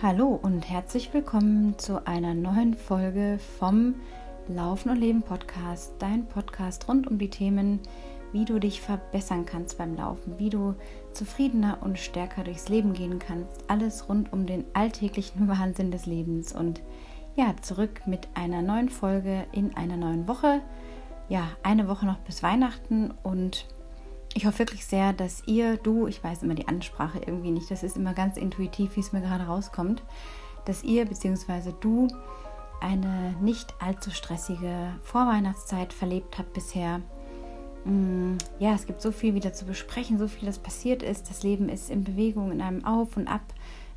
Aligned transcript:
Hallo 0.00 0.38
und 0.40 0.70
herzlich 0.70 1.12
willkommen 1.12 1.76
zu 1.76 2.06
einer 2.06 2.32
neuen 2.32 2.74
Folge 2.74 3.40
vom 3.58 3.96
Laufen 4.46 4.90
und 4.90 5.00
Leben 5.00 5.22
Podcast, 5.22 5.94
dein 5.98 6.28
Podcast 6.28 6.86
rund 6.86 7.08
um 7.08 7.18
die 7.18 7.30
Themen, 7.30 7.80
wie 8.30 8.44
du 8.44 8.60
dich 8.60 8.80
verbessern 8.80 9.44
kannst 9.44 9.76
beim 9.76 9.96
Laufen, 9.96 10.38
wie 10.38 10.50
du 10.50 10.76
zufriedener 11.14 11.78
und 11.80 11.98
stärker 11.98 12.44
durchs 12.44 12.68
Leben 12.68 12.92
gehen 12.92 13.18
kannst, 13.18 13.64
alles 13.66 14.08
rund 14.08 14.32
um 14.32 14.46
den 14.46 14.66
alltäglichen 14.72 15.48
Wahnsinn 15.48 15.90
des 15.90 16.06
Lebens 16.06 16.52
und 16.52 16.80
ja, 17.34 17.56
zurück 17.60 18.02
mit 18.06 18.28
einer 18.34 18.62
neuen 18.62 18.90
Folge 18.90 19.46
in 19.50 19.76
einer 19.76 19.96
neuen 19.96 20.28
Woche. 20.28 20.60
Ja, 21.28 21.48
eine 21.64 21.88
Woche 21.88 22.06
noch 22.06 22.18
bis 22.18 22.44
Weihnachten 22.44 23.12
und 23.24 23.66
ich 24.38 24.46
hoffe 24.46 24.60
wirklich 24.60 24.86
sehr, 24.86 25.12
dass 25.12 25.42
ihr, 25.46 25.78
du, 25.78 26.06
ich 26.06 26.22
weiß 26.22 26.44
immer 26.44 26.54
die 26.54 26.68
Ansprache 26.68 27.18
irgendwie 27.18 27.50
nicht, 27.50 27.72
das 27.72 27.82
ist 27.82 27.96
immer 27.96 28.14
ganz 28.14 28.36
intuitiv, 28.36 28.94
wie 28.94 29.00
es 29.00 29.12
mir 29.12 29.20
gerade 29.20 29.46
rauskommt, 29.46 30.04
dass 30.64 30.84
ihr 30.84 31.06
bzw. 31.06 31.72
du 31.80 32.06
eine 32.80 33.34
nicht 33.40 33.74
allzu 33.80 34.12
stressige 34.12 34.94
Vorweihnachtszeit 35.02 35.92
verlebt 35.92 36.38
habt 36.38 36.52
bisher. 36.52 37.00
Mm, 37.84 38.36
ja, 38.60 38.74
es 38.74 38.86
gibt 38.86 39.02
so 39.02 39.10
viel 39.10 39.34
wieder 39.34 39.52
zu 39.52 39.64
besprechen, 39.64 40.20
so 40.20 40.28
viel, 40.28 40.46
das 40.46 40.60
passiert 40.60 41.02
ist. 41.02 41.28
Das 41.28 41.42
Leben 41.42 41.68
ist 41.68 41.90
in 41.90 42.04
Bewegung, 42.04 42.52
in 42.52 42.60
einem 42.60 42.84
Auf 42.84 43.16
und 43.16 43.26
Ab, 43.26 43.42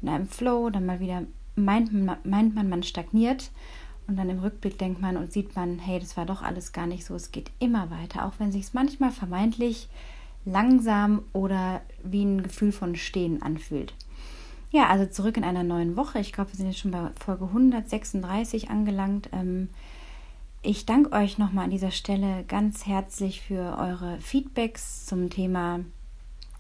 in 0.02 0.10
einem 0.10 0.28
Flow. 0.28 0.72
Dann 0.72 0.88
mal 0.88 1.00
wieder 1.00 1.22
meint 1.56 1.94
man, 1.94 2.18
meint 2.24 2.56
man, 2.56 2.68
man 2.68 2.82
stagniert. 2.82 3.52
Und 4.08 4.18
dann 4.18 4.32
im 4.32 4.40
Rückblick 4.40 4.80
denkt 4.80 5.02
man 5.02 5.18
und 5.18 5.32
sieht 5.32 5.56
man, 5.56 5.78
hey, 5.78 6.00
das 6.00 6.18
war 6.18 6.26
doch 6.26 6.42
alles 6.42 6.74
gar 6.74 6.88
nicht 6.88 7.06
so. 7.06 7.14
Es 7.14 7.32
geht 7.32 7.52
immer 7.60 7.92
weiter, 7.92 8.26
auch 8.26 8.34
wenn 8.40 8.52
sich 8.52 8.64
es 8.64 8.74
manchmal 8.74 9.12
vermeintlich 9.12 9.88
langsam 10.46 11.24
oder 11.34 11.82
wie 12.04 12.24
ein 12.24 12.44
Gefühl 12.44 12.72
von 12.72 12.96
Stehen 12.96 13.42
anfühlt. 13.42 13.94
Ja, 14.72 14.88
also 14.88 15.06
zurück 15.06 15.36
in 15.38 15.44
einer 15.44 15.64
neuen 15.64 15.98
Woche. 15.98 16.20
Ich 16.20 16.32
glaube, 16.32 16.52
wir 16.52 16.58
sind 16.58 16.68
jetzt 16.68 16.80
schon 16.80 16.92
bei 16.92 17.10
Folge 17.24 17.46
136 17.46 18.70
angelangt. 18.70 19.30
Ähm, 19.34 19.70
ich 20.62 20.86
danke 20.86 21.12
euch 21.12 21.38
nochmal 21.38 21.66
an 21.66 21.72
dieser 21.72 21.92
Stelle 21.92 22.46
ganz 22.48 22.86
herzlich 22.86 23.42
für 23.42 23.78
eure 23.78 24.20
Feedbacks 24.22 25.06
zum 25.06 25.30
Thema, 25.30 25.82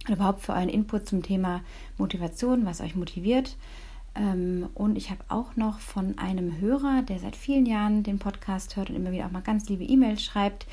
überhaupt 0.09 0.41
für 0.41 0.53
euren 0.53 0.69
Input 0.69 1.07
zum 1.07 1.23
Thema 1.23 1.61
Motivation, 1.97 2.65
was 2.65 2.81
euch 2.81 2.95
motiviert. 2.95 3.55
Ähm, 4.15 4.67
und 4.73 4.97
ich 4.97 5.09
habe 5.09 5.23
auch 5.29 5.55
noch 5.55 5.79
von 5.79 6.17
einem 6.17 6.59
Hörer, 6.59 7.03
der 7.03 7.19
seit 7.19 7.37
vielen 7.37 7.65
Jahren 7.65 8.03
den 8.03 8.19
Podcast 8.19 8.75
hört 8.75 8.89
und 8.89 8.97
immer 8.97 9.11
wieder 9.11 9.27
auch 9.27 9.31
mal 9.31 9.41
ganz 9.41 9.69
liebe 9.69 9.83
E-Mails 9.83 10.21
schreibt, 10.21 10.65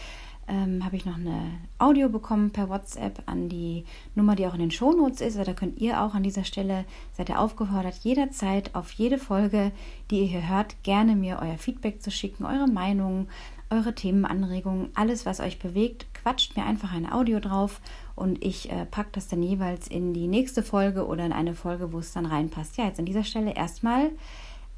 ähm, 0.49 0.85
habe 0.85 0.97
ich 0.97 1.05
noch 1.05 1.17
eine 1.17 1.53
Audio 1.79 2.09
bekommen 2.09 2.51
per 2.51 2.69
WhatsApp 2.69 3.23
an 3.27 3.49
die 3.49 3.85
Nummer, 4.15 4.35
die 4.35 4.47
auch 4.47 4.55
in 4.55 4.61
den 4.61 4.71
Shownotes 4.71 5.21
ist. 5.21 5.39
Da 5.39 5.53
könnt 5.53 5.81
ihr 5.81 6.03
auch 6.03 6.15
an 6.15 6.23
dieser 6.23 6.45
Stelle, 6.45 6.85
seid 7.13 7.29
ihr 7.29 7.41
aufgefordert, 7.41 7.97
jederzeit 8.03 8.75
auf 8.75 8.91
jede 8.93 9.19
Folge, 9.19 9.73
die 10.11 10.21
ihr 10.21 10.27
hier 10.27 10.49
hört, 10.49 10.83
gerne 10.83 11.17
mir 11.17 11.39
euer 11.43 11.59
Feedback 11.59 12.03
zu 12.03 12.11
schicken, 12.11 12.45
eure 12.45 12.69
Meinungen, 12.69 13.29
eure 13.71 13.95
Themenanregungen, 13.95 14.89
alles, 14.95 15.27
was 15.27 15.41
euch 15.41 15.59
bewegt. 15.59 16.07
Quatscht 16.15 16.57
mir 16.57 16.65
einfach 16.65 16.93
ein 16.93 17.11
Audio 17.11 17.39
drauf 17.39 17.81
und 18.15 18.43
ich 18.45 18.73
äh, 18.73 18.87
packe 18.87 19.11
das 19.13 19.29
dann 19.29 19.43
jeweils 19.43 19.89
in 19.89 20.15
die 20.15 20.27
nächste 20.27 20.63
Folge 20.63 21.07
oder 21.07 21.25
in 21.27 21.33
eine 21.33 21.55
Folge, 21.55 21.93
wo 21.93 21.99
es 21.99 22.13
dann 22.13 22.27
reinpasst. 22.27 22.77
Ja, 22.77 22.87
jetzt 22.87 22.99
an 22.99 23.07
dieser 23.07 23.25
Stelle 23.25 23.55
erstmal 23.55 24.11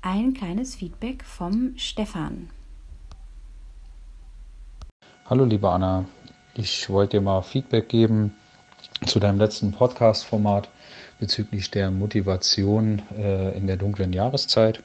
ein 0.03 0.35
kleines 0.35 0.75
Feedback 0.75 1.25
vom 1.25 1.73
Stefan. 1.77 2.51
Hallo 5.31 5.45
liebe 5.45 5.71
Anna, 5.71 6.07
ich 6.55 6.91
wollte 6.91 7.19
dir 7.19 7.21
mal 7.21 7.43
Feedback 7.43 7.89
geben 7.89 8.35
zu 9.07 9.21
deinem 9.21 9.39
letzten 9.39 9.71
Podcast-Format 9.71 10.69
bezüglich 11.21 11.71
der 11.71 11.93
Motivation 11.93 13.01
äh, 13.17 13.57
in 13.57 13.69
der 13.69 13.77
dunklen 13.77 14.13
Jahreszeit. 14.13 14.83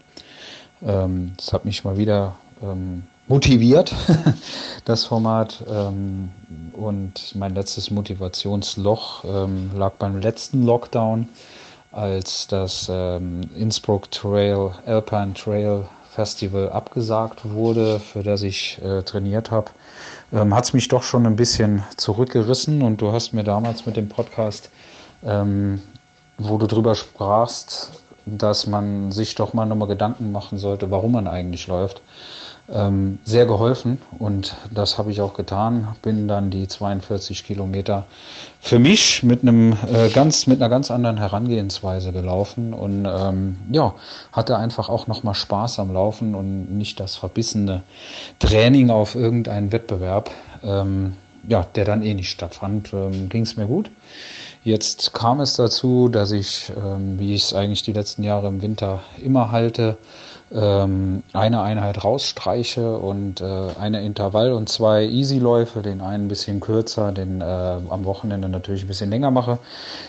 Ähm, 0.84 1.34
das 1.38 1.52
hat 1.52 1.66
mich 1.66 1.84
mal 1.84 1.98
wieder 1.98 2.36
ähm, 2.62 3.06
motiviert, 3.28 3.96
das 4.86 5.06
Format. 5.06 5.64
Ähm, 5.68 6.30
und 6.74 7.34
mein 7.34 7.56
letztes 7.56 7.90
Motivationsloch 7.90 9.24
ähm, 9.26 9.72
lag 9.76 9.94
beim 9.94 10.20
letzten 10.20 10.64
Lockdown, 10.64 11.28
als 11.92 12.46
das 12.46 12.86
ähm, 12.88 13.42
Innsbruck 13.56 14.12
Trail, 14.12 14.76
Alpine 14.86 15.34
Trail 15.34 15.88
Festival 16.16 16.70
abgesagt 16.70 17.42
wurde, 17.44 18.00
für 18.00 18.24
das 18.24 18.42
ich 18.42 18.80
äh, 18.82 19.04
trainiert 19.04 19.52
habe 19.52 19.72
ähm, 20.34 20.54
hat 20.54 20.66
es 20.66 20.74
mich 20.74 20.88
doch 20.88 21.04
schon 21.04 21.26
ein 21.26 21.36
bisschen 21.36 21.84
zurückgerissen. 21.98 22.82
Und 22.82 23.02
du 23.02 23.12
hast 23.12 23.34
mir 23.34 23.44
damals 23.44 23.86
mit 23.86 23.96
dem 23.96 24.10
Podcast, 24.10 24.70
ähm, 25.24 25.82
wo 26.38 26.58
du 26.58 26.68
drüber 26.68 26.96
sprachst, 26.96 27.92
dass 28.26 28.68
man 28.68 29.12
sich 29.12 29.36
doch 29.36 29.54
mal 29.54 29.66
nochmal 29.66 29.88
Gedanken 29.88 30.32
machen 30.32 30.58
sollte, 30.58 30.90
warum 30.92 31.14
man 31.14 31.28
eigentlich 31.28 31.68
läuft, 31.68 32.02
ähm, 32.72 33.20
sehr 33.24 33.46
geholfen 33.46 34.02
und 34.18 34.56
das 34.74 34.98
habe 34.98 35.12
ich 35.12 35.22
auch 35.22 35.34
getan. 35.34 35.96
Bin 36.02 36.28
dann 36.28 36.50
die 36.50 36.68
42 36.68 37.44
Kilometer 37.44 38.06
für 38.60 38.80
mich 38.80 39.22
mit 39.22 39.44
einem 39.44 39.74
äh, 39.94 40.10
ganz 40.10 40.48
mit 40.48 40.62
einer 40.62 40.70
ganz 40.70 40.90
anderen 40.90 41.18
Herangehensweise 41.18 42.12
gelaufen 42.12 42.74
und 42.74 43.06
ähm, 43.06 43.58
ja 43.72 43.94
hatte 44.32 44.58
einfach 44.58 44.90
auch 44.90 45.08
noch 45.08 45.24
mal 45.24 45.36
Spaß 45.36 45.80
am 45.80 45.94
Laufen 45.94 46.34
und 46.34 46.76
nicht 46.76 47.00
das 47.00 47.16
verbissene 47.16 47.84
Training 48.40 48.90
auf 48.90 49.16
irgendeinen 49.16 49.72
Wettbewerb. 49.72 50.32
Ähm, 50.64 51.14
ja, 51.48 51.64
der 51.76 51.86
dann 51.86 52.02
eh 52.02 52.14
nicht 52.14 52.32
stattfand, 52.32 52.92
ähm, 52.94 53.30
ging 53.30 53.44
es 53.44 53.56
mir 53.56 53.68
gut. 53.68 53.92
Jetzt 54.64 55.14
kam 55.14 55.42
es 55.42 55.56
dazu, 55.56 56.10
dass 56.10 56.32
ich, 56.32 56.72
ähm, 56.76 57.20
wie 57.20 57.36
ich 57.36 57.44
es 57.44 57.54
eigentlich 57.54 57.84
die 57.84 57.94
letzten 57.94 58.24
Jahre 58.24 58.48
im 58.48 58.64
Winter 58.64 59.02
immer 59.24 59.52
halte, 59.52 59.98
ähm, 60.56 61.24
eine 61.34 61.62
Einheit 61.62 62.04
rausstreiche 62.04 62.98
und 62.98 63.42
äh, 63.42 63.68
eine 63.80 64.04
Intervall 64.04 64.54
und 64.54 64.70
zwei 64.70 65.04
Easy-Läufe, 65.04 65.82
den 65.82 66.02
einen 66.02 66.26
ein 66.26 66.28
bisschen 66.30 66.62
kürzer, 66.62 67.12
den 67.12 67.42
äh, 67.42 67.44
am 67.44 68.06
Wochenende 68.06 68.48
natürlich 68.48 68.84
ein 68.84 68.88
bisschen 68.88 69.10
länger 69.10 69.32
mache. 69.32 69.60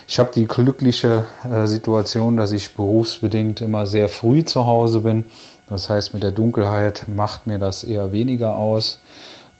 Ich 0.07 0.19
habe 0.19 0.31
die 0.33 0.47
glückliche 0.47 1.25
äh, 1.43 1.67
Situation, 1.67 2.37
dass 2.37 2.53
ich 2.53 2.75
berufsbedingt 2.75 3.59
immer 3.61 3.85
sehr 3.85 4.07
früh 4.07 4.45
zu 4.45 4.65
Hause 4.65 5.01
bin. 5.01 5.25
Das 5.69 5.89
heißt, 5.89 6.13
mit 6.13 6.23
der 6.23 6.31
Dunkelheit 6.31 7.05
macht 7.07 7.45
mir 7.45 7.59
das 7.59 7.83
eher 7.83 8.13
weniger 8.13 8.55
aus. 8.55 8.99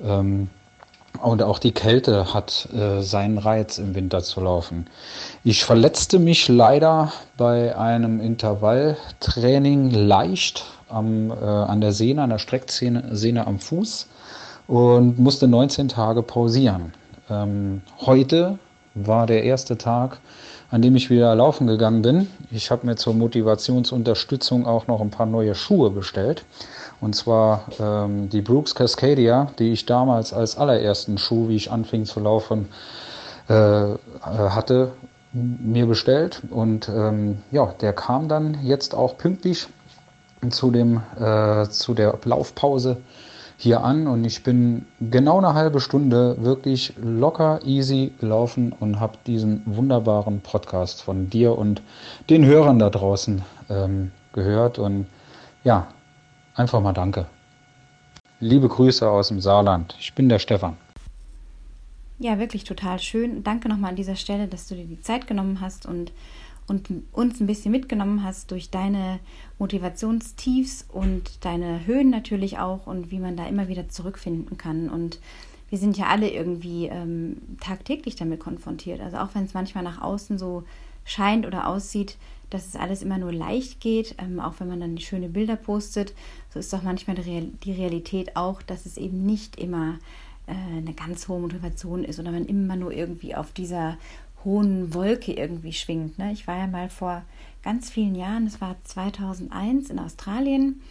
Ähm, 0.02 0.50
und 1.22 1.42
auch 1.42 1.60
die 1.60 1.72
Kälte 1.72 2.34
hat 2.34 2.70
äh, 2.74 3.02
seinen 3.02 3.40
Reiz 3.40 3.78
im 3.78 3.96
Winter 3.96 4.22
zu 4.22 4.40
laufen. 4.40 4.88
Ich 5.44 5.66
verletzte 5.66 6.20
mich 6.20 6.48
leider 6.48 7.12
bei 7.38 7.76
einem 7.76 8.22
Intervalltraining 8.22 9.90
leicht 9.90 10.66
am, 10.90 11.32
äh, 11.32 11.34
an 11.34 11.82
der 11.82 11.92
Sehne, 11.92 12.24
an 12.24 12.30
der 12.30 12.40
Strecksehne 12.40 13.48
am 13.48 13.60
Fuß 13.60 14.08
und 14.68 15.20
musste 15.20 15.48
19 15.48 15.88
Tage 15.88 16.24
pausieren. 16.24 16.94
Ähm, 17.30 17.82
heute 18.06 18.60
war 18.94 19.28
der 19.28 19.44
erste 19.44 19.78
Tag, 19.78 20.20
an 20.70 20.82
dem 20.82 20.96
ich 20.96 21.10
wieder 21.10 21.34
laufen 21.36 21.68
gegangen 21.68 22.02
bin. 22.02 22.28
Ich 22.52 22.72
habe 22.72 22.86
mir 22.86 22.96
zur 22.96 23.14
Motivationsunterstützung 23.14 24.66
auch 24.66 24.88
noch 24.88 25.02
ein 25.02 25.12
paar 25.12 25.26
neue 25.26 25.56
Schuhe 25.56 25.90
bestellt. 25.92 26.46
Und 27.00 27.16
zwar 27.16 27.66
ähm, 27.80 28.30
die 28.30 28.42
Brooks 28.42 28.76
Cascadia, 28.76 29.52
die 29.60 29.72
ich 29.72 29.86
damals 29.86 30.34
als 30.34 30.58
allerersten 30.58 31.18
Schuh, 31.18 31.48
wie 31.48 31.56
ich 31.56 31.72
anfing 31.72 32.06
zu 32.06 32.20
laufen, 32.20 32.70
äh, 33.50 33.54
äh, 33.54 33.96
hatte, 34.24 34.92
mir 35.32 35.86
bestellt. 35.86 36.42
Und 36.50 36.90
ähm, 36.90 37.40
ja, 37.52 37.74
der 37.80 37.94
kam 37.94 38.28
dann 38.28 38.58
jetzt 38.64 38.96
auch 38.96 39.18
pünktlich 39.18 39.68
zu, 40.50 40.72
dem, 40.72 41.02
äh, 41.20 41.68
zu 41.70 41.94
der 41.94 42.18
Laufpause 42.24 42.98
hier 43.58 43.84
an 43.84 44.08
und 44.08 44.24
ich 44.24 44.44
bin 44.44 44.86
genau 45.00 45.40
eine 45.40 45.54
halbe 45.56 45.80
Stunde 45.80 46.38
wirklich 46.40 46.94
locker, 47.02 47.60
easy 47.66 48.14
gelaufen 48.20 48.72
und 48.80 49.00
habe 49.00 49.18
diesen 49.26 49.64
wunderbaren 49.66 50.42
Podcast 50.42 51.02
von 51.02 51.30
dir 51.30 51.58
und 51.58 51.82
den 52.30 52.46
Hörern 52.46 52.78
da 52.78 52.90
draußen 52.92 53.42
ähm, 53.70 54.12
gehört. 54.34 54.78
Und 54.78 55.08
ja, 55.64 55.88
Einfach 56.58 56.82
mal 56.82 56.94
danke. 56.94 57.28
Liebe 58.40 58.68
Grüße 58.68 59.08
aus 59.08 59.28
dem 59.28 59.40
Saarland. 59.40 59.96
Ich 60.00 60.16
bin 60.16 60.28
der 60.28 60.40
Stefan. 60.40 60.76
Ja, 62.18 62.40
wirklich 62.40 62.64
total 62.64 62.98
schön. 62.98 63.44
Danke 63.44 63.70
nochmal 63.70 63.92
an 63.92 63.96
dieser 63.96 64.16
Stelle, 64.16 64.48
dass 64.48 64.68
du 64.68 64.74
dir 64.74 64.86
die 64.86 65.00
Zeit 65.00 65.28
genommen 65.28 65.62
hast 65.62 65.86
und, 65.86 66.12
und 66.68 66.90
uns 67.14 67.40
ein 67.40 67.48
bisschen 67.48 67.72
mitgenommen 67.72 68.24
hast 68.24 68.52
durch 68.52 68.70
deine 68.70 69.20
Motivationstiefs 69.58 70.86
und 70.92 71.46
deine 71.46 71.86
Höhen 71.86 72.10
natürlich 72.10 72.60
auch 72.60 72.88
und 72.88 73.10
wie 73.10 73.20
man 73.20 73.38
da 73.38 73.48
immer 73.48 73.70
wieder 73.70 73.88
zurückfinden 73.88 74.58
kann. 74.58 74.90
Und 74.90 75.20
wir 75.70 75.78
sind 75.78 75.98
ja 75.98 76.08
alle 76.08 76.30
irgendwie 76.30 76.88
ähm, 76.88 77.38
tagtäglich 77.62 78.16
damit 78.16 78.40
konfrontiert. 78.40 79.00
Also 79.00 79.18
auch 79.18 79.30
wenn 79.34 79.46
es 79.46 79.54
manchmal 79.54 79.84
nach 79.84 80.02
außen 80.02 80.38
so 80.38 80.64
scheint 81.06 81.46
oder 81.46 81.68
aussieht, 81.68 82.18
dass 82.50 82.68
es 82.68 82.76
alles 82.76 83.02
immer 83.02 83.18
nur 83.18 83.34
leicht 83.34 83.80
geht, 83.80 84.16
ähm, 84.18 84.40
auch 84.40 84.56
wenn 84.60 84.68
man 84.68 84.80
dann 84.80 84.98
schöne 84.98 85.30
Bilder 85.30 85.56
postet. 85.56 86.14
So 86.54 86.60
ist 86.60 86.72
doch 86.72 86.84
manchmal 86.84 87.16
die 87.16 87.72
Realität 87.72 88.36
auch, 88.36 88.62
dass 88.62 88.86
es 88.86 88.98
eben 88.98 89.26
nicht 89.26 89.58
immer 89.58 90.00
äh, 90.48 90.78
eine 90.78 90.94
ganz 90.94 91.28
hohe 91.28 91.40
Motivation 91.40 92.04
ist 92.04 92.20
oder 92.20 92.32
man 92.32 92.46
immer 92.46 92.76
nur 92.76 92.94
irgendwie 92.94 93.36
auf 93.36 93.52
dieser 93.52 93.98
hohen 94.48 94.94
Wolke 94.94 95.34
irgendwie 95.34 95.74
schwingt. 95.74 96.18
Ne? 96.18 96.32
Ich 96.32 96.48
war 96.48 96.58
ja 96.58 96.68
mal 96.68 96.88
vor 96.90 97.24
ganz 97.64 97.90
vielen 97.90 98.16
Jahren, 98.16 98.48
es 98.48 98.62
war 98.62 98.78
2001 98.86 99.90
in 99.90 100.00
Australien 100.00 100.82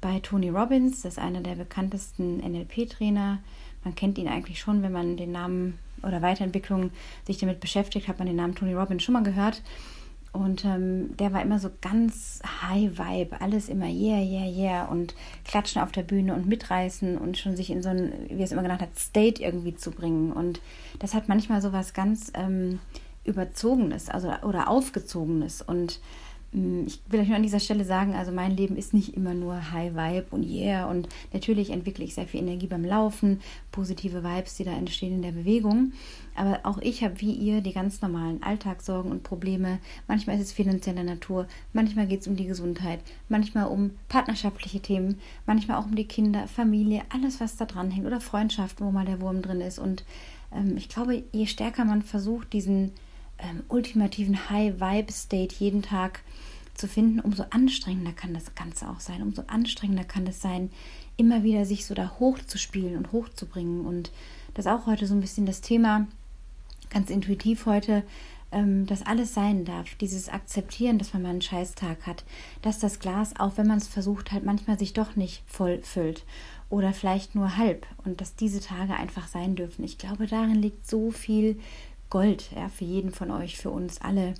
bei 0.00 0.18
Tony 0.20 0.48
Robbins, 0.48 1.02
das 1.02 1.14
ist 1.14 1.18
einer 1.18 1.42
der 1.42 1.54
bekanntesten 1.54 2.38
NLP-Trainer. 2.38 3.38
Man 3.84 3.94
kennt 3.94 4.16
ihn 4.16 4.28
eigentlich 4.28 4.58
schon, 4.58 4.82
wenn 4.82 4.92
man 4.92 5.18
den 5.18 5.30
Namen 5.30 5.78
oder 6.02 6.22
Weiterentwicklung 6.22 6.90
sich 7.26 7.36
damit 7.36 7.60
beschäftigt, 7.60 8.08
hat 8.08 8.18
man 8.18 8.26
den 8.26 8.36
Namen 8.36 8.54
Tony 8.54 8.72
Robbins 8.72 9.02
schon 9.02 9.12
mal 9.12 9.22
gehört. 9.22 9.62
Und 10.32 10.64
ähm, 10.64 11.14
der 11.18 11.34
war 11.34 11.42
immer 11.42 11.58
so 11.58 11.70
ganz 11.82 12.40
High 12.62 12.98
Vibe, 12.98 13.40
alles 13.42 13.68
immer 13.68 13.86
yeah, 13.86 14.22
yeah, 14.22 14.48
yeah 14.48 14.84
und 14.86 15.14
klatschen 15.44 15.82
auf 15.82 15.92
der 15.92 16.02
Bühne 16.02 16.34
und 16.34 16.46
mitreißen 16.46 17.18
und 17.18 17.36
schon 17.36 17.54
sich 17.54 17.68
in 17.68 17.82
so 17.82 17.90
ein, 17.90 18.12
wie 18.30 18.38
er 18.38 18.44
es 18.44 18.52
immer 18.52 18.62
genannt 18.62 18.80
hat, 18.80 18.98
State 18.98 19.42
irgendwie 19.42 19.74
zu 19.74 19.90
bringen. 19.90 20.32
Und 20.32 20.62
das 21.00 21.12
hat 21.12 21.28
manchmal 21.28 21.60
so 21.60 21.74
was 21.74 21.92
ganz 21.92 22.32
ähm, 22.34 22.78
Überzogenes, 23.24 24.08
also 24.08 24.32
oder 24.42 24.68
Aufgezogenes. 24.68 25.62
Und 25.62 26.00
Mm, 26.52 26.84
ich 26.86 27.00
will 27.08 27.20
euch 27.20 27.28
nur 27.28 27.36
an 27.36 27.42
dieser 27.42 27.60
Stelle 27.60 27.84
sagen, 27.84 28.14
also 28.14 28.30
mein 28.30 28.54
Leben 28.54 28.76
ist 28.76 28.92
nicht 28.92 29.16
immer 29.16 29.32
nur 29.32 29.72
High 29.72 29.94
Vibe 29.94 30.26
und 30.30 30.44
Yeah 30.44 30.86
und 30.86 31.08
natürlich 31.32 31.70
entwickle 31.70 32.04
ich 32.04 32.14
sehr 32.14 32.26
viel 32.26 32.40
Energie 32.40 32.66
beim 32.66 32.84
Laufen, 32.84 33.40
positive 33.70 34.22
Vibes, 34.22 34.56
die 34.56 34.64
da 34.64 34.72
entstehen 34.72 35.14
in 35.14 35.22
der 35.22 35.32
Bewegung. 35.32 35.92
Aber 36.34 36.60
auch 36.64 36.78
ich 36.78 37.02
habe 37.02 37.20
wie 37.20 37.32
ihr 37.32 37.62
die 37.62 37.72
ganz 37.72 38.02
normalen 38.02 38.42
Alltagssorgen 38.42 39.10
und 39.10 39.22
Probleme. 39.22 39.78
Manchmal 40.08 40.36
ist 40.36 40.42
es 40.42 40.52
finanzieller 40.52 41.04
Natur, 41.04 41.46
manchmal 41.72 42.06
geht 42.06 42.20
es 42.20 42.28
um 42.28 42.36
die 42.36 42.46
Gesundheit, 42.46 43.00
manchmal 43.30 43.66
um 43.66 43.92
partnerschaftliche 44.08 44.80
Themen, 44.80 45.18
manchmal 45.46 45.78
auch 45.78 45.86
um 45.86 45.96
die 45.96 46.06
Kinder, 46.06 46.48
Familie, 46.48 47.02
alles 47.08 47.40
was 47.40 47.56
da 47.56 47.64
dran 47.64 47.90
hängt 47.90 48.06
oder 48.06 48.20
Freundschaften, 48.20 48.86
wo 48.86 48.90
mal 48.90 49.06
der 49.06 49.22
Wurm 49.22 49.40
drin 49.40 49.62
ist. 49.62 49.78
Und 49.78 50.04
ähm, 50.54 50.76
ich 50.76 50.90
glaube, 50.90 51.22
je 51.32 51.46
stärker 51.46 51.86
man 51.86 52.02
versucht, 52.02 52.52
diesen 52.52 52.92
ähm, 53.42 53.62
ultimativen 53.68 54.48
High-Vibe-State 54.48 55.56
jeden 55.58 55.82
Tag 55.82 56.22
zu 56.74 56.88
finden, 56.88 57.20
umso 57.20 57.44
anstrengender 57.50 58.12
kann 58.12 58.34
das 58.34 58.54
Ganze 58.54 58.88
auch 58.88 59.00
sein. 59.00 59.22
Umso 59.22 59.42
anstrengender 59.46 60.04
kann 60.04 60.26
es 60.26 60.40
sein, 60.40 60.70
immer 61.16 61.42
wieder 61.42 61.66
sich 61.66 61.84
so 61.84 61.94
da 61.94 62.16
hochzuspielen 62.18 62.96
und 62.96 63.12
hochzubringen. 63.12 63.84
Und 63.84 64.10
das 64.54 64.66
ist 64.66 64.72
auch 64.72 64.86
heute 64.86 65.06
so 65.06 65.14
ein 65.14 65.20
bisschen 65.20 65.46
das 65.46 65.60
Thema, 65.60 66.06
ganz 66.90 67.10
intuitiv 67.10 67.66
heute, 67.66 68.04
ähm, 68.52 68.86
dass 68.86 69.04
alles 69.04 69.34
sein 69.34 69.64
darf. 69.64 69.94
Dieses 69.96 70.28
Akzeptieren, 70.28 70.98
dass 70.98 71.12
man 71.12 71.22
mal 71.22 71.30
einen 71.30 71.42
Scheißtag 71.42 72.06
hat. 72.06 72.24
Dass 72.62 72.78
das 72.78 72.98
Glas, 72.98 73.34
auch 73.38 73.56
wenn 73.56 73.66
man 73.66 73.78
es 73.78 73.88
versucht, 73.88 74.32
halt 74.32 74.44
manchmal 74.44 74.78
sich 74.78 74.92
doch 74.92 75.16
nicht 75.16 75.42
voll 75.46 75.80
füllt. 75.82 76.24
Oder 76.70 76.92
vielleicht 76.92 77.34
nur 77.34 77.56
halb. 77.56 77.86
Und 78.04 78.20
dass 78.20 78.34
diese 78.34 78.60
Tage 78.60 78.94
einfach 78.94 79.28
sein 79.28 79.56
dürfen. 79.56 79.84
Ich 79.84 79.98
glaube, 79.98 80.26
darin 80.26 80.54
liegt 80.54 80.88
so 80.88 81.10
viel 81.10 81.58
Gold, 82.12 82.50
ja, 82.54 82.68
für 82.68 82.84
jeden 82.84 83.10
von 83.10 83.30
euch, 83.30 83.56
für 83.56 83.70
uns 83.70 84.02
alle. 84.02 84.34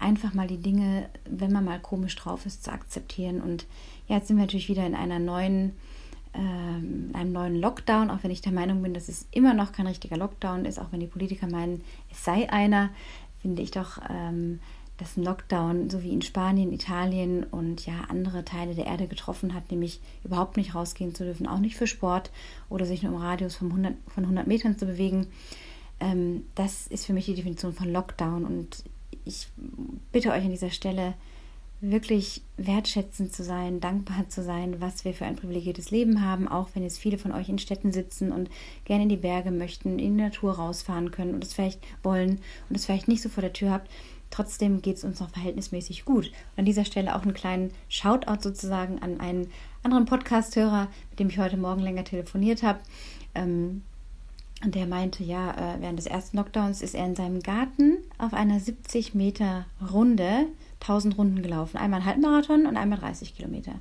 Einfach 0.00 0.32
mal 0.32 0.46
die 0.46 0.62
Dinge, 0.62 1.10
wenn 1.28 1.52
man 1.52 1.62
mal 1.62 1.78
komisch 1.78 2.16
drauf 2.16 2.46
ist, 2.46 2.64
zu 2.64 2.72
akzeptieren. 2.72 3.42
Und 3.42 3.66
ja, 4.08 4.16
jetzt 4.16 4.28
sind 4.28 4.38
wir 4.38 4.44
natürlich 4.44 4.70
wieder 4.70 4.86
in 4.86 4.94
einer 4.94 5.18
neuen, 5.18 5.76
äh, 6.32 6.38
einem 6.38 7.32
neuen 7.32 7.60
Lockdown, 7.60 8.08
auch 8.08 8.22
wenn 8.22 8.30
ich 8.30 8.40
der 8.40 8.52
Meinung 8.52 8.80
bin, 8.80 8.94
dass 8.94 9.10
es 9.10 9.26
immer 9.30 9.52
noch 9.52 9.72
kein 9.72 9.86
richtiger 9.86 10.16
Lockdown 10.16 10.64
ist, 10.64 10.78
auch 10.78 10.90
wenn 10.90 11.00
die 11.00 11.06
Politiker 11.06 11.46
meinen, 11.46 11.84
es 12.10 12.24
sei 12.24 12.50
einer, 12.50 12.88
finde 13.42 13.60
ich 13.60 13.72
doch, 13.72 13.98
ähm, 14.08 14.60
dass 14.96 15.18
ein 15.18 15.24
Lockdown, 15.24 15.90
so 15.90 16.02
wie 16.02 16.14
in 16.14 16.22
Spanien, 16.22 16.72
Italien 16.72 17.44
und 17.44 17.84
ja 17.84 18.04
andere 18.08 18.42
Teile 18.46 18.74
der 18.74 18.86
Erde 18.86 19.06
getroffen 19.06 19.52
hat, 19.52 19.70
nämlich 19.70 20.00
überhaupt 20.24 20.56
nicht 20.56 20.74
rausgehen 20.74 21.14
zu 21.14 21.24
dürfen, 21.24 21.46
auch 21.46 21.58
nicht 21.58 21.76
für 21.76 21.86
Sport 21.86 22.30
oder 22.70 22.86
sich 22.86 23.02
nur 23.02 23.12
im 23.12 23.20
Radius 23.20 23.54
von 23.54 23.68
100, 23.68 23.96
von 24.08 24.24
100 24.24 24.46
Metern 24.46 24.78
zu 24.78 24.86
bewegen, 24.86 25.26
ähm, 26.02 26.44
das 26.56 26.88
ist 26.88 27.06
für 27.06 27.12
mich 27.12 27.26
die 27.26 27.34
Definition 27.34 27.72
von 27.72 27.90
Lockdown. 27.90 28.44
Und 28.44 28.84
ich 29.24 29.48
bitte 30.10 30.30
euch 30.30 30.44
an 30.44 30.50
dieser 30.50 30.70
Stelle 30.70 31.14
wirklich 31.80 32.42
wertschätzend 32.56 33.32
zu 33.32 33.42
sein, 33.42 33.80
dankbar 33.80 34.28
zu 34.28 34.42
sein, 34.42 34.80
was 34.80 35.04
wir 35.04 35.14
für 35.14 35.26
ein 35.26 35.36
privilegiertes 35.36 35.90
Leben 35.90 36.24
haben, 36.24 36.46
auch 36.46 36.68
wenn 36.74 36.82
jetzt 36.84 36.98
viele 36.98 37.18
von 37.18 37.32
euch 37.32 37.48
in 37.48 37.58
Städten 37.58 37.92
sitzen 37.92 38.30
und 38.30 38.50
gerne 38.84 39.04
in 39.04 39.08
die 39.08 39.16
Berge 39.16 39.50
möchten, 39.50 39.98
in 39.98 40.16
die 40.16 40.22
Natur 40.22 40.54
rausfahren 40.54 41.10
können 41.10 41.34
und 41.34 41.42
es 41.42 41.54
vielleicht 41.54 41.80
wollen 42.04 42.40
und 42.68 42.76
es 42.76 42.84
vielleicht 42.84 43.08
nicht 43.08 43.22
so 43.22 43.28
vor 43.28 43.42
der 43.42 43.52
Tür 43.52 43.70
habt. 43.70 43.90
Trotzdem 44.30 44.80
geht 44.80 44.96
es 44.96 45.04
uns 45.04 45.20
noch 45.20 45.30
verhältnismäßig 45.30 46.04
gut. 46.04 46.26
Und 46.26 46.60
an 46.60 46.64
dieser 46.64 46.84
Stelle 46.84 47.14
auch 47.14 47.22
einen 47.22 47.34
kleinen 47.34 47.72
Shoutout 47.88 48.42
sozusagen 48.42 49.00
an 49.00 49.20
einen 49.20 49.50
anderen 49.82 50.06
Podcast-Hörer, 50.06 50.88
mit 51.10 51.18
dem 51.18 51.28
ich 51.28 51.38
heute 51.38 51.56
Morgen 51.56 51.82
länger 51.82 52.04
telefoniert 52.04 52.62
habe. 52.62 52.78
Ähm, 53.34 53.82
und 54.64 54.74
der 54.74 54.86
meinte, 54.86 55.24
ja, 55.24 55.50
äh, 55.52 55.80
während 55.80 55.98
des 55.98 56.06
ersten 56.06 56.36
Lockdowns 56.36 56.82
ist 56.82 56.94
er 56.94 57.04
in 57.04 57.16
seinem 57.16 57.40
Garten 57.40 57.98
auf 58.18 58.32
einer 58.32 58.60
70 58.60 59.14
Meter 59.14 59.66
Runde 59.92 60.46
1000 60.80 61.18
Runden 61.18 61.42
gelaufen. 61.42 61.76
Einmal 61.76 62.00
einen 62.00 62.08
Halbmarathon 62.08 62.66
und 62.66 62.76
einmal 62.76 62.98
30 62.98 63.36
Kilometer. 63.36 63.74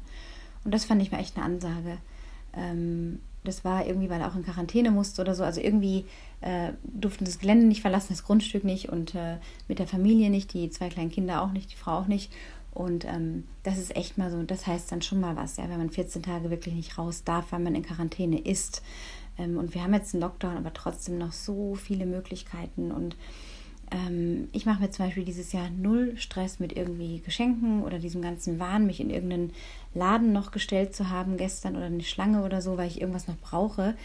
Und 0.64 0.74
das 0.74 0.86
fand 0.86 1.02
ich 1.02 1.12
mir 1.12 1.20
echt 1.20 1.36
eine 1.38 1.46
Ansage. 1.46 1.98
Ähm, 2.54 3.20
das 3.44 3.66
war 3.66 3.86
irgendwie, 3.86 4.10
weil 4.10 4.22
er 4.22 4.28
auch 4.28 4.36
in 4.36 4.44
Quarantäne 4.44 4.92
musste 4.92 5.22
oder 5.22 5.34
so. 5.34 5.44
Also 5.44 5.62
irgendwie 5.62 6.06
äh, 6.42 6.74
durften 6.84 7.26
das 7.26 7.40
Gelände 7.40 7.66
nicht 7.66 7.82
verlassen, 7.82 8.08
das 8.10 8.24
Grundstück 8.24 8.64
nicht 8.64 8.90
und 8.90 9.16
äh, 9.16 9.38
mit 9.68 9.80
der 9.80 9.88
Familie 9.88 10.30
nicht, 10.30 10.54
die 10.54 10.70
zwei 10.70 10.90
kleinen 10.90 11.12
Kinder 11.12 11.42
auch 11.42 11.52
nicht, 11.52 11.72
die 11.72 11.78
Frau 11.78 12.00
auch 12.00 12.08
nicht. 12.08 12.32
Und 12.74 13.04
ähm, 13.06 13.46
das 13.64 13.78
ist 13.78 13.96
echt 13.96 14.18
mal 14.18 14.32
so, 14.32 14.42
das 14.44 14.66
heißt 14.66 14.92
dann 14.92 15.02
schon 15.02 15.20
mal 15.20 15.36
was, 15.36 15.58
ja, 15.58 15.68
wenn 15.70 15.78
man 15.78 15.90
14 15.90 16.24
Tage 16.24 16.50
wirklich 16.50 16.74
nicht 16.74 16.98
raus 16.98 17.24
darf, 17.24 17.52
weil 17.52 17.60
man 17.60 17.76
in 17.76 17.84
Quarantäne 17.84 18.40
ist. 18.40 18.82
Ähm, 19.42 19.58
und 19.58 19.74
wir 19.74 19.84
haben 19.84 19.94
jetzt 19.94 20.14
einen 20.14 20.22
Lockdown, 20.22 20.58
aber 20.58 20.74
trotzdem 20.74 21.18
noch 21.18 21.32
so 21.32 21.76
viele 21.76 22.06
Möglichkeiten. 22.06 22.92
Und 22.92 23.16
ähm, 23.92 24.48
ich 24.52 24.66
mache 24.66 24.82
mir 24.82 24.92
zum 24.92 25.06
Beispiel 25.06 25.26
dieses 25.26 25.52
Jahr 25.52 25.70
null 25.70 26.14
Stress 26.18 26.60
mit 26.60 26.76
irgendwie 26.76 27.20
Geschenken 27.20 27.84
oder 27.84 28.00
diesem 28.00 28.22
ganzen 28.22 28.60
Wahn, 28.60 28.86
mich 28.86 29.00
in 29.00 29.10
irgendeinen 29.10 29.52
Laden 29.94 30.32
noch 30.32 30.52
gestellt 30.52 30.96
zu 30.96 31.10
haben 31.10 31.38
gestern 31.38 31.76
oder 31.76 31.86
eine 31.86 32.04
Schlange 32.04 32.44
oder 32.44 32.62
so, 32.62 32.78
weil 32.78 32.88
ich 32.88 33.02
irgendwas 33.02 33.28
noch 33.28 33.38
brauche, 33.38 33.96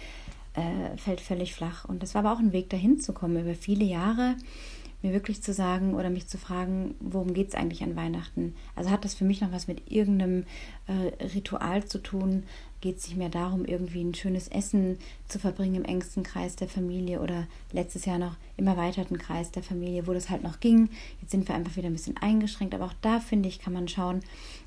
äh, 0.55 0.97
fällt 0.97 1.21
völlig 1.21 1.55
flach. 1.55 1.85
Und 1.85 2.03
das 2.03 2.15
war 2.15 2.25
aber 2.25 2.33
auch 2.33 2.41
ein 2.41 2.53
Weg 2.53 2.71
dahin 2.71 3.00
zu 3.00 3.12
kommen 3.12 3.41
über 3.41 3.55
viele 3.55 3.85
Jahre 3.85 4.37
mir 5.03 5.12
wirklich 5.12 5.43
zu 5.43 5.53
sagen 5.53 5.94
oder 5.94 6.11
mich 6.11 6.27
zu 6.27 6.38
fragen, 6.38 6.94
worum 7.00 7.35
geht 7.35 7.49
es 7.49 7.55
eigentlich 7.55 7.83
an 7.83 7.97
Weihnachten? 7.97 8.55
Also 8.75 8.91
hat 8.91 9.05
das 9.05 9.15
für 9.15 9.25
mich 9.25 9.41
noch 9.41 9.53
was 9.53 9.69
mit 9.69 9.91
irgendeinem 9.91 10.44
äh, 10.87 11.25
Ritual 11.25 11.85
zu 11.85 11.99
tun? 11.99 12.44
Geht 12.81 12.99
es 12.99 13.08
nicht 13.08 13.17
mehr 13.17 13.28
darum, 13.28 13.64
irgendwie 13.64 14.02
ein 14.02 14.14
schönes 14.14 14.49
Essen 14.49 14.99
zu 15.28 15.38
verbringen 15.38 15.76
im 15.76 15.84
engsten 15.84 16.23
Kreis 16.23 16.56
der 16.56 16.69
Familie 16.69 17.20
oder 17.20 17.46
letztes 17.73 18.05
Jahr 18.05 18.19
noch 18.19 18.37
im 18.56 18.67
erweiterten 18.67 19.19
Kreis 19.19 19.50
der 19.50 19.62
Familie, 19.62 20.06
wo 20.06 20.12
das 20.12 20.31
halt 20.31 20.43
noch 20.43 20.61
ging. 20.61 20.90
Jetzt 21.20 21.31
sind 21.31 21.49
wir 21.49 21.55
einfach 21.55 21.76
wieder 21.76 21.88
ein 21.88 21.94
bisschen 21.94 22.17
eingeschränkt, 22.19 22.75
aber 22.75 22.87
auch 22.87 22.94
da 23.00 23.20
finde 23.20 23.49
ich, 23.49 23.58
kann 23.58 23.73
man 23.73 23.88
schauen, 23.88 24.20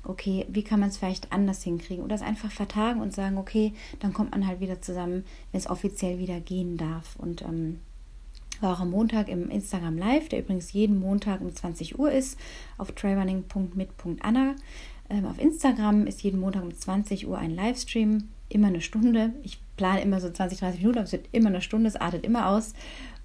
okay, 0.04 0.46
wie 0.48 0.62
kann 0.62 0.80
man 0.80 0.88
es 0.88 0.98
vielleicht 0.98 1.32
anders 1.32 1.62
hinkriegen 1.62 2.04
oder 2.04 2.14
es 2.14 2.22
einfach 2.22 2.50
vertagen 2.50 3.00
und 3.00 3.14
sagen, 3.14 3.38
okay, 3.38 3.72
dann 4.00 4.12
kommt 4.12 4.32
man 4.32 4.46
halt 4.46 4.60
wieder 4.60 4.80
zusammen, 4.80 5.24
wenn 5.52 5.60
es 5.60 5.70
offiziell 5.70 6.18
wieder 6.18 6.40
gehen 6.40 6.76
darf. 6.76 7.16
Und 7.16 7.42
ähm, 7.42 7.80
war 8.60 8.74
auch 8.74 8.80
am 8.80 8.90
Montag 8.90 9.28
im 9.28 9.50
Instagram 9.50 9.96
Live, 9.96 10.28
der 10.28 10.40
übrigens 10.40 10.72
jeden 10.72 11.00
Montag 11.00 11.40
um 11.40 11.54
20 11.54 11.98
Uhr 11.98 12.12
ist, 12.12 12.38
auf 12.76 12.92
trailrunning.mit.anna. 12.92 14.54
Ähm, 15.10 15.26
auf 15.26 15.40
Instagram 15.40 16.06
ist 16.06 16.22
jeden 16.22 16.40
Montag 16.40 16.62
um 16.62 16.72
20 16.72 17.26
Uhr 17.26 17.36
ein 17.36 17.50
Livestream, 17.50 18.28
immer 18.48 18.68
eine 18.68 18.80
Stunde. 18.80 19.32
Ich 19.42 19.58
plane 19.76 20.00
immer 20.02 20.20
so 20.20 20.30
20, 20.30 20.60
30 20.60 20.80
Minuten, 20.80 20.98
aber 20.98 21.06
es 21.06 21.12
wird 21.12 21.28
immer 21.32 21.48
eine 21.48 21.60
Stunde, 21.60 21.88
es 21.88 21.96
artet 21.96 22.24
immer 22.24 22.48
aus, 22.48 22.74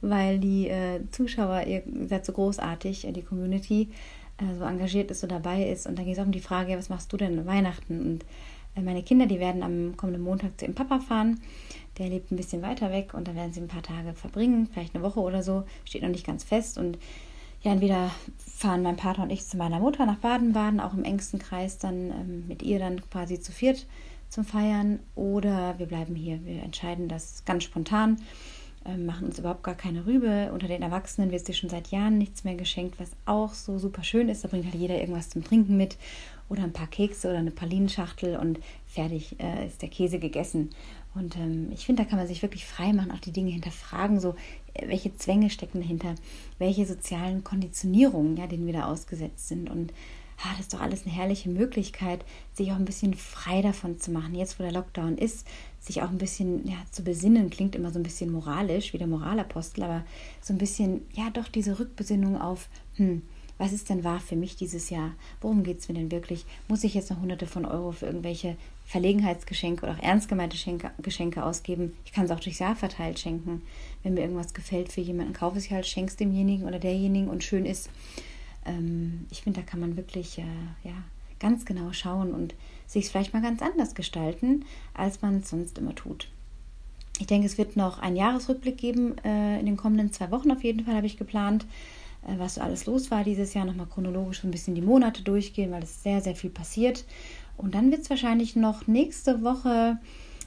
weil 0.01 0.39
die 0.39 0.67
äh, 0.67 1.01
Zuschauer, 1.11 1.63
ihr 1.67 1.83
seid 2.07 2.25
so 2.25 2.33
großartig, 2.33 3.07
äh, 3.07 3.11
die 3.11 3.21
Community 3.21 3.89
äh, 4.37 4.57
so 4.57 4.65
engagiert 4.65 5.11
ist, 5.11 5.21
so 5.21 5.27
dabei 5.27 5.69
ist. 5.69 5.85
Und 5.85 5.97
dann 5.97 6.05
geht 6.05 6.15
es 6.15 6.19
auch 6.19 6.25
um 6.25 6.31
die 6.31 6.39
Frage, 6.39 6.75
was 6.75 6.89
machst 6.89 7.13
du 7.13 7.17
denn 7.17 7.45
Weihnachten? 7.45 8.01
Und 8.01 8.25
äh, 8.75 8.81
meine 8.81 9.03
Kinder, 9.03 9.27
die 9.27 9.39
werden 9.39 9.61
am 9.61 9.95
kommenden 9.95 10.23
Montag 10.23 10.59
zu 10.59 10.65
ihrem 10.65 10.75
Papa 10.75 10.99
fahren. 10.99 11.39
Der 11.99 12.09
lebt 12.09 12.31
ein 12.31 12.35
bisschen 12.35 12.63
weiter 12.63 12.91
weg 12.91 13.13
und 13.13 13.27
dann 13.27 13.35
werden 13.35 13.53
sie 13.53 13.61
ein 13.61 13.67
paar 13.67 13.83
Tage 13.83 14.13
verbringen, 14.15 14.67
vielleicht 14.73 14.95
eine 14.95 15.03
Woche 15.03 15.19
oder 15.19 15.43
so, 15.43 15.63
steht 15.85 16.01
noch 16.01 16.09
nicht 16.09 16.25
ganz 16.25 16.43
fest. 16.43 16.79
Und 16.79 16.97
ja, 17.65 17.71
entweder 17.71 18.11
fahren 18.37 18.83
mein 18.83 18.95
Partner 18.95 19.23
und 19.23 19.31
ich 19.31 19.45
zu 19.45 19.57
meiner 19.57 19.79
Mutter 19.79 20.05
nach 20.05 20.17
Baden-Baden, 20.17 20.79
auch 20.79 20.93
im 20.93 21.03
engsten 21.03 21.39
Kreis, 21.39 21.79
dann 21.79 22.11
ähm, 22.11 22.47
mit 22.47 22.61
ihr 22.61 22.77
dann 22.77 23.01
quasi 23.09 23.39
zu 23.39 23.51
viert 23.51 23.87
zum 24.29 24.45
Feiern, 24.45 24.99
oder 25.15 25.79
wir 25.79 25.87
bleiben 25.87 26.13
hier. 26.15 26.43
Wir 26.45 26.61
entscheiden 26.61 27.07
das 27.07 27.43
ganz 27.45 27.63
spontan, 27.63 28.17
ähm, 28.85 29.07
machen 29.07 29.25
uns 29.25 29.39
überhaupt 29.39 29.63
gar 29.63 29.73
keine 29.73 30.05
Rübe. 30.05 30.51
Unter 30.53 30.67
den 30.67 30.83
Erwachsenen 30.83 31.31
wird 31.31 31.45
sich 31.45 31.57
schon 31.57 31.69
seit 31.69 31.87
Jahren 31.87 32.19
nichts 32.19 32.43
mehr 32.43 32.55
geschenkt, 32.55 32.99
was 32.99 33.11
auch 33.25 33.53
so 33.53 33.79
super 33.79 34.03
schön 34.03 34.29
ist. 34.29 34.43
Da 34.43 34.47
bringt 34.47 34.65
halt 34.65 34.75
jeder 34.75 34.99
irgendwas 34.99 35.29
zum 35.29 35.43
Trinken 35.43 35.75
mit 35.75 35.97
oder 36.49 36.63
ein 36.63 36.73
paar 36.73 36.87
Kekse 36.87 37.29
oder 37.29 37.39
eine 37.39 37.51
Pralinenschachtel 37.51 38.37
und 38.37 38.59
fertig 38.85 39.39
äh, 39.39 39.65
ist 39.65 39.81
der 39.81 39.89
Käse 39.89 40.19
gegessen. 40.19 40.69
Und 41.15 41.35
ähm, 41.37 41.69
ich 41.71 41.85
finde, 41.85 42.03
da 42.03 42.09
kann 42.09 42.19
man 42.19 42.27
sich 42.27 42.41
wirklich 42.41 42.65
frei 42.65 42.93
machen, 42.93 43.11
auch 43.11 43.19
die 43.19 43.31
Dinge 43.31 43.51
hinterfragen, 43.51 44.19
so 44.19 44.31
äh, 44.31 44.64
welche 44.85 45.15
Zwänge 45.17 45.49
stecken 45.49 45.81
dahinter, 45.81 46.15
welche 46.59 46.85
sozialen 46.85 47.43
Konditionierungen, 47.43 48.37
ja, 48.37 48.47
denen 48.47 48.65
wir 48.65 48.73
da 48.73 48.85
ausgesetzt 48.85 49.47
sind. 49.47 49.69
Und 49.69 49.93
ah, 50.43 50.51
das 50.51 50.61
ist 50.61 50.73
doch 50.73 50.81
alles 50.81 51.03
eine 51.03 51.15
herrliche 51.15 51.49
Möglichkeit, 51.49 52.25
sich 52.53 52.71
auch 52.71 52.75
ein 52.75 52.85
bisschen 52.85 53.13
frei 53.13 53.61
davon 53.61 53.99
zu 53.99 54.11
machen. 54.11 54.35
Jetzt, 54.35 54.59
wo 54.59 54.63
der 54.63 54.73
Lockdown 54.73 55.17
ist, 55.17 55.47
sich 55.79 56.01
auch 56.01 56.09
ein 56.09 56.17
bisschen 56.17 56.67
ja, 56.67 56.77
zu 56.91 57.03
besinnen, 57.03 57.49
klingt 57.49 57.75
immer 57.75 57.91
so 57.91 57.99
ein 57.99 58.03
bisschen 58.03 58.31
moralisch, 58.31 58.93
wie 58.93 58.97
der 58.97 59.07
Moralapostel, 59.07 59.83
aber 59.83 60.03
so 60.41 60.53
ein 60.53 60.57
bisschen, 60.57 61.01
ja, 61.13 61.29
doch 61.29 61.47
diese 61.47 61.79
Rückbesinnung 61.79 62.39
auf, 62.39 62.69
hm, 62.95 63.21
was 63.57 63.71
ist 63.71 63.89
denn 63.89 64.03
wahr 64.03 64.19
für 64.19 64.35
mich 64.35 64.57
dieses 64.57 64.89
Jahr? 64.89 65.13
Worum 65.39 65.63
geht 65.63 65.79
es 65.79 65.87
mir 65.87 65.93
denn 65.95 66.11
wirklich? 66.11 66.45
Muss 66.67 66.83
ich 66.83 66.93
jetzt 66.93 67.09
noch 67.09 67.21
hunderte 67.21 67.47
von 67.47 67.65
Euro 67.65 67.91
für 67.91 68.05
irgendwelche 68.05 68.57
Verlegenheitsgeschenke 68.85 69.85
oder 69.85 69.95
auch 69.95 70.03
ernst 70.03 70.29
gemeinte 70.29 70.57
Geschenke, 71.01 71.43
ausgeben? 71.43 71.93
Ich 72.05 72.13
kann 72.13 72.25
es 72.25 72.31
auch 72.31 72.39
durchs 72.39 72.59
Jahr 72.59 72.75
verteilt 72.75 73.19
schenken. 73.19 73.63
Wenn 74.03 74.13
mir 74.13 74.21
irgendwas 74.21 74.53
gefällt 74.53 74.91
für 74.91 75.01
jemanden, 75.01 75.33
kaufe 75.33 75.57
ich 75.57 75.71
halt, 75.71 75.87
schenke 75.87 76.11
es 76.11 76.17
demjenigen 76.17 76.67
oder 76.67 76.79
derjenigen 76.79 77.27
und 77.27 77.43
schön 77.43 77.65
ist. 77.65 77.89
Ähm, 78.65 79.25
ich 79.31 79.41
finde, 79.41 79.61
da 79.61 79.65
kann 79.65 79.79
man 79.79 79.97
wirklich 79.97 80.37
äh, 80.37 80.43
ja, 80.83 80.93
ganz 81.39 81.65
genau 81.65 81.91
schauen 81.93 82.33
und 82.33 82.55
sich 82.87 83.09
vielleicht 83.09 83.33
mal 83.33 83.41
ganz 83.41 83.61
anders 83.61 83.95
gestalten, 83.95 84.65
als 84.93 85.21
man 85.21 85.37
es 85.37 85.49
sonst 85.49 85.77
immer 85.77 85.95
tut. 85.95 86.29
Ich 87.19 87.27
denke, 87.27 87.47
es 87.47 87.57
wird 87.57 87.77
noch 87.77 87.99
einen 87.99 88.17
Jahresrückblick 88.17 88.77
geben 88.77 89.17
äh, 89.23 89.59
in 89.59 89.65
den 89.65 89.77
kommenden 89.77 90.11
zwei 90.11 90.31
Wochen 90.31 90.51
auf 90.51 90.63
jeden 90.63 90.85
Fall, 90.85 90.95
habe 90.95 91.07
ich 91.07 91.17
geplant, 91.17 91.65
äh, 92.27 92.37
was 92.37 92.55
so 92.55 92.61
alles 92.61 92.85
los 92.85 93.09
war 93.09 93.23
dieses 93.23 93.53
Jahr. 93.53 93.65
Nochmal 93.65 93.87
chronologisch 93.87 94.41
so 94.41 94.47
ein 94.47 94.51
bisschen 94.51 94.75
die 94.75 94.81
Monate 94.81 95.23
durchgehen, 95.23 95.71
weil 95.71 95.83
es 95.83 96.03
sehr, 96.03 96.21
sehr 96.21 96.35
viel 96.35 96.49
passiert. 96.49 97.05
Und 97.57 97.75
dann 97.75 97.91
wird 97.91 98.01
es 98.01 98.09
wahrscheinlich 98.09 98.55
noch 98.55 98.87
nächste 98.87 99.43
Woche 99.43 99.97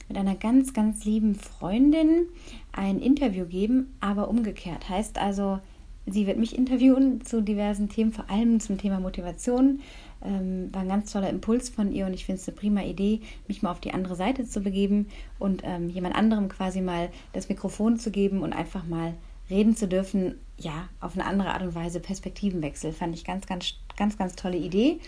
mit 0.07 0.17
einer 0.17 0.35
ganz, 0.35 0.73
ganz 0.73 1.05
lieben 1.05 1.35
Freundin 1.35 2.27
ein 2.71 2.99
Interview 2.99 3.45
geben, 3.45 3.95
aber 3.99 4.27
umgekehrt. 4.27 4.89
Heißt 4.89 5.19
also, 5.19 5.59
sie 6.05 6.27
wird 6.27 6.37
mich 6.37 6.57
interviewen 6.57 7.23
zu 7.23 7.41
diversen 7.41 7.89
Themen, 7.89 8.11
vor 8.11 8.29
allem 8.29 8.59
zum 8.59 8.77
Thema 8.77 8.99
Motivation. 8.99 9.81
Ähm, 10.21 10.73
war 10.73 10.81
ein 10.81 10.89
ganz 10.89 11.11
toller 11.11 11.29
Impuls 11.29 11.69
von 11.69 11.93
ihr 11.93 12.05
und 12.05 12.13
ich 12.13 12.25
finde 12.25 12.41
es 12.41 12.47
eine 12.47 12.57
prima 12.57 12.81
Idee, 12.81 13.21
mich 13.47 13.61
mal 13.61 13.71
auf 13.71 13.79
die 13.79 13.93
andere 13.93 14.15
Seite 14.15 14.45
zu 14.45 14.61
begeben 14.61 15.07
und 15.37 15.61
ähm, 15.63 15.89
jemand 15.89 16.15
anderem 16.15 16.49
quasi 16.49 16.81
mal 16.81 17.09
das 17.31 17.47
Mikrofon 17.47 17.97
zu 17.97 18.11
geben 18.11 18.41
und 18.41 18.51
einfach 18.51 18.85
mal 18.85 19.13
reden 19.49 19.75
zu 19.75 19.87
dürfen, 19.87 20.35
ja, 20.57 20.89
auf 20.99 21.13
eine 21.13 21.25
andere 21.25 21.53
Art 21.53 21.61
und 21.61 21.73
Weise 21.73 21.99
Perspektivenwechsel. 21.99 22.91
Fand 22.91 23.15
ich 23.15 23.23
ganz, 23.23 23.47
ganz, 23.47 23.73
ganz, 23.97 24.17
ganz 24.17 24.35
tolle 24.35 24.57
Idee. 24.57 24.99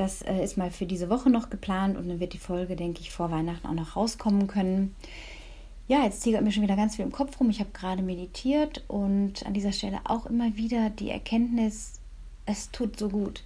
Das 0.00 0.22
äh, 0.22 0.42
ist 0.42 0.56
mal 0.56 0.70
für 0.70 0.86
diese 0.86 1.10
Woche 1.10 1.28
noch 1.28 1.50
geplant 1.50 1.98
und 1.98 2.08
dann 2.08 2.20
wird 2.20 2.32
die 2.32 2.38
Folge, 2.38 2.74
denke 2.74 3.02
ich, 3.02 3.10
vor 3.10 3.30
Weihnachten 3.30 3.66
auch 3.66 3.74
noch 3.74 3.96
rauskommen 3.96 4.46
können. 4.46 4.96
Ja, 5.88 6.04
jetzt 6.04 6.22
tigert 6.22 6.42
mir 6.42 6.52
schon 6.52 6.62
wieder 6.62 6.74
ganz 6.74 6.96
viel 6.96 7.04
im 7.04 7.12
Kopf 7.12 7.38
rum. 7.38 7.50
Ich 7.50 7.60
habe 7.60 7.68
gerade 7.74 8.00
meditiert 8.02 8.82
und 8.88 9.44
an 9.44 9.52
dieser 9.52 9.72
Stelle 9.72 10.00
auch 10.04 10.24
immer 10.24 10.56
wieder 10.56 10.88
die 10.88 11.10
Erkenntnis, 11.10 12.00
es 12.46 12.70
tut 12.70 12.98
so 12.98 13.10
gut 13.10 13.44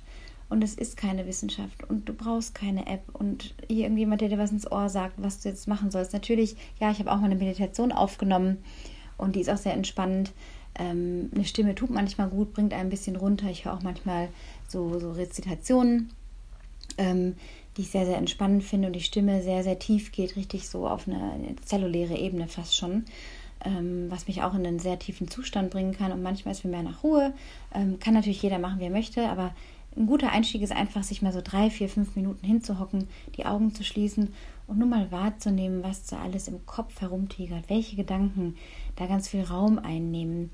und 0.49 0.63
es 0.63 0.77
ist 0.77 0.97
keine 0.97 1.27
Wissenschaft 1.27 1.83
und 1.91 2.09
du 2.09 2.13
brauchst 2.13 2.55
keine 2.55 2.87
App 2.87 3.03
und 3.15 3.57
irgendjemand, 3.67 4.21
der 4.21 4.29
dir 4.29 4.39
was 4.39 4.53
ins 4.53 4.71
Ohr 4.71 4.89
sagt, 4.89 5.15
was 5.17 5.41
du 5.41 5.49
jetzt 5.49 5.67
machen 5.67 5.91
sollst. 5.91 6.13
Natürlich, 6.13 6.55
ja, 6.79 6.93
ich 6.93 7.01
habe 7.01 7.11
auch 7.11 7.19
mal 7.19 7.25
eine 7.25 7.35
Meditation 7.35 7.91
aufgenommen 7.91 8.59
und 9.19 9.35
die 9.35 9.41
ist 9.41 9.51
auch 9.51 9.57
sehr 9.57 9.75
entspannend. 9.75 10.31
Ähm, 10.79 11.33
eine 11.35 11.47
Stimme 11.47 11.75
tut 11.75 11.91
manchmal 11.91 12.29
gut, 12.29 12.53
bringt 12.53 12.75
ein 12.75 12.91
bisschen 12.91 13.17
runter. 13.17 13.51
Ich 13.51 13.65
höre 13.65 13.75
auch 13.75 13.83
manchmal 13.83 14.29
so, 14.69 15.01
so 15.01 15.11
Rezitationen, 15.11 16.13
ähm, 16.99 17.35
die 17.77 17.83
ich 17.83 17.91
sehr, 17.91 18.07
sehr 18.07 18.19
entspannend 18.19 18.65
finde 18.65 18.87
und 18.87 18.93
die 18.95 19.01
Stimme 19.01 19.43
sehr, 19.43 19.63
sehr 19.63 19.79
tief 19.79 20.13
geht, 20.13 20.37
richtig 20.37 20.69
so 20.69 20.87
auf 20.87 21.09
eine, 21.09 21.57
zelluläre 21.65 22.17
Ebene 22.17 22.49
fast 22.49 22.77
schon. 22.77 23.05
Ähm, 23.65 24.11
was 24.11 24.29
mich 24.29 24.43
auch 24.43 24.55
in 24.55 24.67
einen 24.67 24.79
sehr 24.79 24.99
tiefen 24.99 25.29
Zustand 25.29 25.71
bringen 25.71 25.97
kann. 25.97 26.13
Und 26.13 26.23
manchmal 26.23 26.53
ist 26.53 26.65
mir 26.65 26.71
mehr 26.71 26.83
nach 26.83 27.03
Ruhe. 27.03 27.33
Ähm, 27.75 27.99
kann 27.99 28.13
natürlich 28.13 28.43
jeder 28.43 28.59
machen, 28.59 28.79
wie 28.79 28.85
er 28.85 28.91
möchte, 28.91 29.27
aber 29.27 29.55
ein 29.97 30.07
guter 30.07 30.33
Einstieg 30.33 30.63
ist 30.63 30.73
einfach, 30.73 31.03
sich 31.03 31.23
mal 31.23 31.33
so 31.33 31.41
drei, 31.43 31.71
vier, 31.71 31.89
fünf 31.89 32.17
Minuten 32.17 32.45
hinzuhocken, 32.45 33.09
die 33.37 33.47
Augen 33.47 33.75
zu 33.75 33.85
schließen 33.85 34.35
und 34.67 34.79
nur 34.79 34.89
mal 34.89 35.13
wahrzunehmen, 35.13 35.83
was 35.83 36.09
so 36.09 36.17
alles 36.17 36.49
im 36.49 36.67
Kopf 36.67 37.01
herumtigert, 37.01 37.65
welche 37.69 37.97
Gedanken 37.97 38.57
da 38.97 39.07
ganz 39.07 39.29
viel 39.29 39.43
Raum 39.43 39.79
einnehmen, 39.79 40.51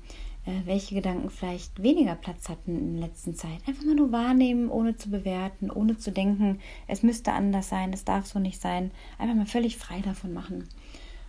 welche 0.65 0.95
Gedanken 0.95 1.29
vielleicht 1.29 1.81
weniger 1.81 2.15
Platz 2.15 2.49
hatten 2.49 2.77
in 2.77 2.93
der 2.93 3.07
letzten 3.07 3.35
Zeit. 3.35 3.59
Einfach 3.67 3.83
mal 3.83 3.95
nur 3.95 4.11
wahrnehmen, 4.11 4.69
ohne 4.69 4.95
zu 4.95 5.09
bewerten, 5.09 5.69
ohne 5.69 5.97
zu 5.97 6.11
denken, 6.11 6.59
es 6.87 7.03
müsste 7.03 7.33
anders 7.33 7.69
sein, 7.69 7.93
es 7.93 8.05
darf 8.05 8.25
so 8.25 8.39
nicht 8.39 8.59
sein. 8.59 8.91
Einfach 9.19 9.35
mal 9.35 9.45
völlig 9.45 9.77
frei 9.77 10.01
davon 10.01 10.33
machen. 10.33 10.67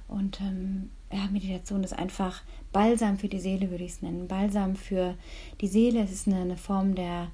Und 0.08 0.40
ähm, 0.40 0.90
ja, 1.12 1.26
Meditation 1.30 1.84
ist 1.84 1.92
einfach 1.92 2.42
Balsam 2.72 3.18
für 3.18 3.28
die 3.28 3.40
Seele, 3.40 3.70
würde 3.70 3.84
ich 3.84 3.92
es 3.92 4.02
nennen. 4.02 4.28
Balsam 4.28 4.76
für 4.76 5.14
die 5.60 5.68
Seele. 5.68 6.02
Es 6.02 6.12
ist 6.12 6.26
eine, 6.26 6.40
eine 6.40 6.56
Form 6.56 6.94
der 6.94 7.28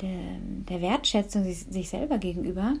der, 0.00 0.38
der 0.68 0.80
Wertschätzung 0.80 1.44
sich, 1.44 1.58
sich 1.58 1.88
selber 1.88 2.18
gegenüber 2.18 2.74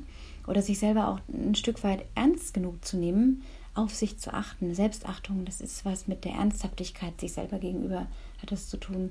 oder 0.46 0.62
sich 0.62 0.78
selber 0.78 1.08
auch 1.08 1.20
ein 1.32 1.54
Stück 1.54 1.82
weit 1.84 2.04
ernst 2.14 2.54
genug 2.54 2.84
zu 2.84 2.96
nehmen, 2.96 3.42
auf 3.74 3.94
sich 3.94 4.18
zu 4.18 4.32
achten. 4.32 4.74
Selbstachtung, 4.74 5.44
das 5.44 5.60
ist 5.60 5.84
was 5.84 6.06
mit 6.06 6.24
der 6.24 6.32
Ernsthaftigkeit 6.32 7.20
sich 7.20 7.32
selber 7.32 7.58
gegenüber 7.58 8.06
hat 8.44 8.52
das 8.52 8.68
zu 8.68 8.76
tun. 8.76 9.10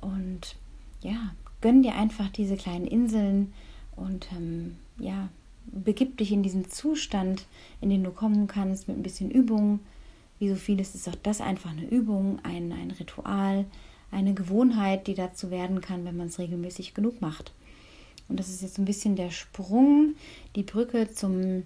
Und 0.00 0.56
ja, 1.02 1.34
gönn 1.60 1.82
dir 1.82 1.94
einfach 1.94 2.28
diese 2.28 2.56
kleinen 2.56 2.86
Inseln 2.86 3.52
und 3.96 4.28
ähm, 4.32 4.76
ja, 4.98 5.28
begib 5.66 6.16
dich 6.18 6.32
in 6.32 6.42
diesen 6.42 6.70
Zustand, 6.70 7.46
in 7.80 7.90
den 7.90 8.02
du 8.02 8.10
kommen 8.10 8.46
kannst 8.46 8.88
mit 8.88 8.96
ein 8.96 9.02
bisschen 9.02 9.30
Übung. 9.30 9.80
Wie 10.38 10.48
so 10.48 10.54
vieles 10.54 10.94
ist 10.94 11.08
auch 11.08 11.16
das 11.22 11.40
einfach 11.40 11.70
eine 11.70 11.86
Übung, 11.86 12.38
ein, 12.44 12.72
ein 12.72 12.90
Ritual, 12.92 13.66
eine 14.10 14.34
Gewohnheit, 14.34 15.06
die 15.06 15.14
dazu 15.14 15.50
werden 15.50 15.80
kann, 15.80 16.04
wenn 16.04 16.16
man 16.16 16.28
es 16.28 16.38
regelmäßig 16.38 16.94
genug 16.94 17.20
macht. 17.20 17.52
Und 18.28 18.38
das 18.38 18.48
ist 18.48 18.62
jetzt 18.62 18.78
ein 18.78 18.84
bisschen 18.84 19.16
der 19.16 19.30
Sprung, 19.30 20.14
die 20.56 20.62
Brücke 20.62 21.12
zum 21.12 21.64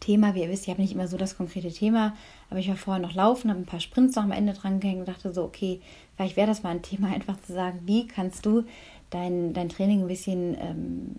Thema. 0.00 0.34
Wie 0.34 0.42
ihr 0.42 0.48
wisst, 0.48 0.64
ich 0.64 0.70
habe 0.70 0.82
nicht 0.82 0.92
immer 0.92 1.08
so 1.08 1.16
das 1.16 1.36
konkrete 1.36 1.72
Thema, 1.72 2.14
aber 2.50 2.60
ich 2.60 2.68
war 2.68 2.76
vorher 2.76 3.02
noch 3.02 3.14
laufen, 3.14 3.50
habe 3.50 3.60
ein 3.60 3.66
paar 3.66 3.80
Sprints 3.80 4.16
noch 4.16 4.24
am 4.24 4.32
Ende 4.32 4.52
dran 4.52 4.80
gehängt 4.80 5.00
und 5.00 5.08
dachte 5.08 5.32
so, 5.32 5.44
okay, 5.44 5.80
vielleicht 6.16 6.36
wäre 6.36 6.46
das 6.46 6.62
mal 6.62 6.70
ein 6.70 6.82
Thema, 6.82 7.08
einfach 7.14 7.40
zu 7.40 7.52
sagen, 7.52 7.80
wie 7.84 8.06
kannst 8.06 8.46
du 8.46 8.64
dein, 9.10 9.52
dein 9.52 9.68
Training 9.68 10.02
ein 10.02 10.08
bisschen 10.08 10.56
ähm, 10.60 11.16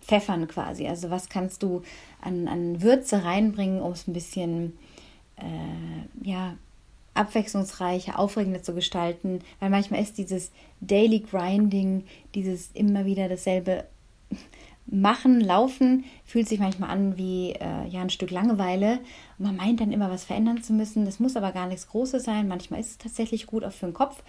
pfeffern 0.00 0.46
quasi. 0.48 0.86
Also 0.86 1.10
was 1.10 1.28
kannst 1.28 1.62
du 1.62 1.82
an, 2.20 2.48
an 2.48 2.82
Würze 2.82 3.24
reinbringen, 3.24 3.80
um 3.80 3.92
es 3.92 4.06
ein 4.06 4.12
bisschen 4.12 4.72
äh, 5.36 6.26
ja, 6.26 6.56
abwechslungsreicher, 7.14 8.18
aufregender 8.18 8.62
zu 8.62 8.74
gestalten, 8.74 9.40
weil 9.58 9.70
manchmal 9.70 10.02
ist 10.02 10.18
dieses 10.18 10.52
Daily 10.80 11.20
Grinding, 11.20 12.04
dieses 12.34 12.70
immer 12.74 13.06
wieder 13.06 13.28
dasselbe 13.28 13.84
Machen, 14.86 15.40
Laufen, 15.40 16.04
fühlt 16.24 16.48
sich 16.48 16.60
manchmal 16.60 16.90
an 16.90 17.16
wie 17.16 17.52
äh, 17.52 17.86
ja 17.88 18.00
ein 18.00 18.10
Stück 18.10 18.30
Langeweile. 18.30 19.00
Und 19.38 19.46
man 19.46 19.56
meint 19.56 19.80
dann 19.80 19.92
immer 19.92 20.10
was 20.10 20.24
verändern 20.24 20.62
zu 20.62 20.72
müssen. 20.72 21.04
Das 21.04 21.20
muss 21.20 21.36
aber 21.36 21.52
gar 21.52 21.66
nichts 21.66 21.88
Großes 21.88 22.24
sein. 22.24 22.48
Manchmal 22.48 22.80
ist 22.80 22.90
es 22.90 22.98
tatsächlich 22.98 23.46
gut 23.46 23.64
auch 23.64 23.72
für 23.72 23.86
den 23.86 23.94
Kopf. 23.94 24.22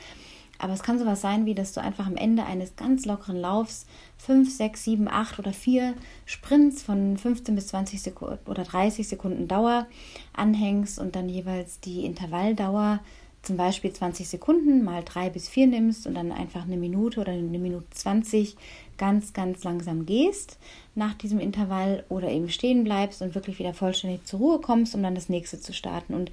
Aber 0.60 0.74
es 0.74 0.82
kann 0.82 0.98
sowas 0.98 1.22
sein, 1.22 1.46
wie 1.46 1.54
dass 1.54 1.74
du 1.74 1.82
einfach 1.82 2.08
am 2.08 2.16
Ende 2.16 2.46
eines 2.46 2.76
ganz 2.76 3.06
lockeren 3.06 3.40
Laufs 3.40 3.86
5, 4.18 4.52
6, 4.52 4.84
7, 4.84 5.08
8 5.08 5.40
oder 5.40 5.54
4 5.54 5.94
Sprints 6.26 6.82
von 6.82 7.18
15 7.18 7.56
bis 7.56 7.68
20 7.68 8.02
Sekunden 8.02 8.50
oder 8.50 8.64
30 8.64 9.08
Sekunden 9.08 9.48
Dauer 9.48 9.86
anhängst 10.34 11.00
und 11.00 11.16
dann 11.16 11.30
jeweils 11.30 11.80
die 11.80 12.06
Intervalldauer 12.06 13.00
zum 13.42 13.58
Beispiel 13.58 13.94
20 13.94 14.28
Sekunden 14.28 14.84
mal 14.84 15.04
3 15.04 15.30
bis 15.30 15.48
4 15.48 15.68
nimmst 15.68 16.06
und 16.08 16.16
dann 16.16 16.32
einfach 16.32 16.64
eine 16.64 16.78
Minute 16.78 17.22
oder 17.22 17.32
eine 17.32 17.60
Minute 17.60 17.86
20 17.92 18.56
ganz, 18.98 19.34
ganz 19.34 19.64
langsam 19.64 20.06
gehst 20.06 20.58
nach 20.96 21.14
diesem 21.14 21.40
Intervall 21.40 22.04
oder 22.10 22.30
eben 22.30 22.50
stehen 22.50 22.84
bleibst 22.84 23.22
und 23.22 23.36
wirklich 23.36 23.60
wieder 23.60 23.74
vollständig 23.74 24.26
zur 24.26 24.40
Ruhe 24.40 24.60
kommst, 24.60 24.96
um 24.96 25.04
dann 25.04 25.16
das 25.16 25.30
nächste 25.30 25.60
zu 25.60 25.74
starten. 25.74 26.14
Und 26.14 26.32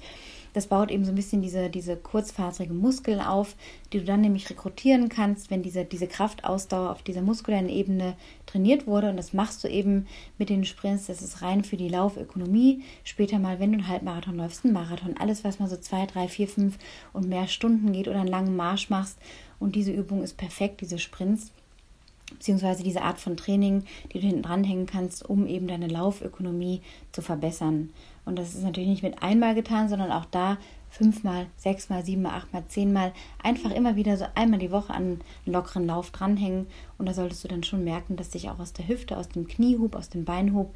das 0.55 0.67
baut 0.67 0.89
eben 0.89 1.03
so 1.03 1.11
ein 1.11 1.15
bisschen 1.15 1.41
diese, 1.41 1.69
diese 1.69 1.97
kurzfaserigen 1.97 2.77
Muskeln 2.77 3.19
auf, 3.19 3.55
die 3.91 3.99
du 3.99 4.05
dann 4.05 4.21
nämlich 4.21 4.49
rekrutieren 4.49 5.09
kannst, 5.09 5.51
wenn 5.51 5.61
diese, 5.61 5.83
diese 5.83 6.07
Kraftausdauer 6.07 6.91
auf 6.91 7.03
dieser 7.03 7.21
muskulären 7.21 7.67
Ebene 7.67 8.15
trainiert 8.45 8.87
wurde. 8.87 9.09
Und 9.09 9.17
das 9.17 9.33
machst 9.33 9.63
du 9.65 9.67
eben 9.67 10.07
mit 10.37 10.49
den 10.49 10.63
Sprints. 10.63 11.07
Das 11.07 11.21
ist 11.21 11.41
rein 11.41 11.65
für 11.65 11.75
die 11.75 11.89
Laufökonomie. 11.89 12.83
Später 13.03 13.37
mal, 13.37 13.59
wenn 13.59 13.73
du 13.73 13.79
einen 13.79 13.87
Halbmarathon 13.89 14.37
läufst, 14.37 14.63
einen 14.63 14.73
Marathon, 14.73 15.17
alles, 15.19 15.43
was 15.43 15.59
mal 15.59 15.67
so 15.67 15.75
zwei, 15.75 16.05
drei, 16.05 16.29
vier, 16.29 16.47
fünf 16.47 16.77
und 17.11 17.27
mehr 17.27 17.47
Stunden 17.47 17.91
geht 17.91 18.07
oder 18.07 18.21
einen 18.21 18.29
langen 18.29 18.55
Marsch 18.55 18.89
machst. 18.89 19.19
Und 19.59 19.75
diese 19.75 19.91
Übung 19.91 20.23
ist 20.23 20.37
perfekt, 20.37 20.79
diese 20.79 20.99
Sprints 20.99 21.51
beziehungsweise 22.31 22.83
diese 22.83 23.01
Art 23.01 23.19
von 23.19 23.37
Training, 23.37 23.83
die 24.11 24.19
du 24.19 24.27
hinten 24.27 24.41
dranhängen 24.41 24.87
kannst, 24.87 25.29
um 25.29 25.45
eben 25.45 25.67
deine 25.67 25.87
Laufökonomie 25.87 26.81
zu 27.11 27.21
verbessern. 27.21 27.91
Und 28.25 28.39
das 28.39 28.55
ist 28.55 28.63
natürlich 28.63 28.89
nicht 28.89 29.03
mit 29.03 29.21
einmal 29.21 29.55
getan, 29.55 29.87
sondern 29.87 30.11
auch 30.11 30.25
da 30.25 30.57
fünfmal, 30.89 31.47
sechsmal, 31.57 32.03
siebenmal, 32.05 32.33
achtmal, 32.33 32.65
zehnmal 32.67 33.13
einfach 33.43 33.71
immer 33.71 33.95
wieder 33.95 34.17
so 34.17 34.25
einmal 34.33 34.59
die 34.59 34.71
Woche 34.71 34.93
an 34.93 35.03
einen 35.03 35.21
lockeren 35.45 35.85
Lauf 35.85 36.11
dranhängen. 36.11 36.67
Und 36.97 37.07
da 37.07 37.13
solltest 37.13 37.43
du 37.43 37.47
dann 37.47 37.63
schon 37.63 37.83
merken, 37.83 38.15
dass 38.15 38.31
sich 38.31 38.49
auch 38.49 38.59
aus 38.59 38.73
der 38.73 38.87
Hüfte, 38.87 39.17
aus 39.17 39.29
dem 39.29 39.47
Kniehub, 39.47 39.95
aus 39.95 40.09
dem 40.09 40.25
Beinhub 40.25 40.73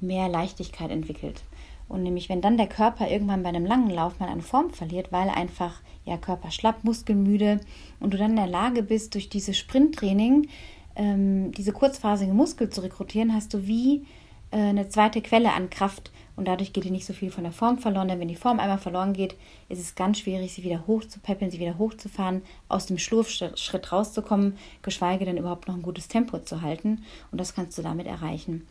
mehr 0.00 0.28
Leichtigkeit 0.28 0.90
entwickelt. 0.90 1.42
Und 1.88 2.02
nämlich, 2.02 2.28
wenn 2.28 2.40
dann 2.40 2.56
der 2.56 2.66
Körper 2.66 3.08
irgendwann 3.08 3.42
bei 3.42 3.48
einem 3.48 3.66
langen 3.66 3.90
Lauf 3.90 4.18
mal 4.18 4.28
an 4.28 4.40
Form 4.40 4.70
verliert, 4.70 5.12
weil 5.12 5.28
einfach 5.28 5.80
ja 6.04 6.16
Körper 6.16 6.50
schlapp, 6.50 6.82
muskelmüde 6.82 7.60
und 8.00 8.14
du 8.14 8.18
dann 8.18 8.30
in 8.30 8.36
der 8.36 8.46
Lage 8.46 8.82
bist, 8.82 9.14
durch 9.14 9.28
dieses 9.28 9.56
Sprinttraining 9.56 10.48
ähm, 10.96 11.52
diese 11.52 11.72
kurzphasige 11.72 12.32
Muskel 12.32 12.70
zu 12.70 12.80
rekrutieren, 12.80 13.34
hast 13.34 13.54
du 13.54 13.66
wie 13.66 14.04
äh, 14.50 14.56
eine 14.56 14.88
zweite 14.88 15.20
Quelle 15.20 15.52
an 15.52 15.70
Kraft 15.70 16.10
und 16.36 16.46
dadurch 16.46 16.72
geht 16.72 16.84
dir 16.84 16.92
nicht 16.92 17.06
so 17.06 17.12
viel 17.12 17.30
von 17.30 17.44
der 17.44 17.52
Form 17.52 17.78
verloren, 17.78 18.08
denn 18.08 18.20
wenn 18.20 18.28
die 18.28 18.36
Form 18.36 18.60
einmal 18.60 18.78
verloren 18.78 19.14
geht, 19.14 19.34
ist 19.68 19.80
es 19.80 19.94
ganz 19.94 20.18
schwierig, 20.18 20.52
sie 20.52 20.62
wieder 20.62 20.86
hochzupäppeln, 20.86 21.50
sie 21.50 21.58
wieder 21.58 21.78
hochzufahren, 21.78 22.42
aus 22.68 22.86
dem 22.86 22.98
Schlurfschritt 22.98 23.92
rauszukommen, 23.92 24.56
geschweige 24.82 25.24
denn 25.24 25.38
überhaupt 25.38 25.66
noch 25.66 25.74
ein 25.74 25.82
gutes 25.82 26.08
Tempo 26.08 26.38
zu 26.38 26.60
halten 26.60 27.04
und 27.32 27.40
das 27.40 27.54
kannst 27.54 27.76
du 27.78 27.82
damit 27.82 28.06
erreichen. 28.06 28.66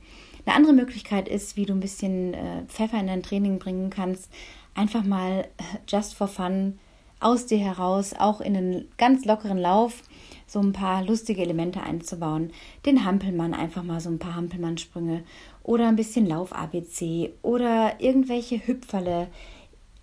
Eine 0.45 0.55
andere 0.55 0.73
Möglichkeit 0.73 1.27
ist, 1.27 1.57
wie 1.57 1.65
du 1.65 1.73
ein 1.73 1.79
bisschen 1.79 2.35
äh, 2.35 2.63
Pfeffer 2.67 2.99
in 2.99 3.07
dein 3.07 3.23
Training 3.23 3.57
bringen 3.57 3.89
kannst, 3.89 4.31
einfach 4.75 5.03
mal 5.03 5.47
äh, 5.57 5.63
just 5.87 6.13
for 6.13 6.27
fun 6.27 6.77
aus 7.25 7.47
dir 7.47 7.57
heraus, 7.57 8.13
auch 8.17 8.39
in 8.39 8.55
einen 8.55 8.85
ganz 8.97 9.25
lockeren 9.25 9.57
Lauf, 9.57 10.03
so 10.45 10.59
ein 10.59 10.73
paar 10.73 11.03
lustige 11.03 11.41
Elemente 11.41 11.81
einzubauen. 11.81 12.51
Den 12.85 13.03
Hampelmann, 13.03 13.55
einfach 13.55 13.81
mal 13.81 13.99
so 13.99 14.09
ein 14.09 14.19
paar 14.19 14.35
Hampelmann-Sprünge 14.35 15.23
oder 15.63 15.87
ein 15.87 15.95
bisschen 15.95 16.27
Lauf-ABC 16.27 17.33
oder 17.41 17.99
irgendwelche 17.99 18.67
Hüpferle. 18.67 19.27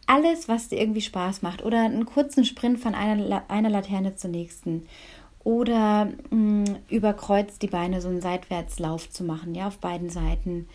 Alles, 0.06 0.48
was 0.48 0.68
dir 0.68 0.80
irgendwie 0.80 1.00
Spaß 1.00 1.42
macht. 1.42 1.64
Oder 1.64 1.84
einen 1.84 2.06
kurzen 2.06 2.44
Sprint 2.44 2.80
von 2.80 2.96
einer, 2.96 3.48
einer 3.48 3.70
Laterne 3.70 4.16
zur 4.16 4.30
nächsten. 4.30 4.88
Oder 5.44 6.06
mh, 6.30 6.36
mm, 6.36 6.64
überkreuzt 6.90 7.62
die 7.62 7.68
Beine 7.68 8.00
so 8.00 8.08
einen 8.08 8.20
Seitwärtslauf 8.20 9.10
zu 9.10 9.22
machen, 9.22 9.54
ja, 9.54 9.68
auf 9.68 9.78
beiden 9.78 10.10
Seiten. 10.10 10.68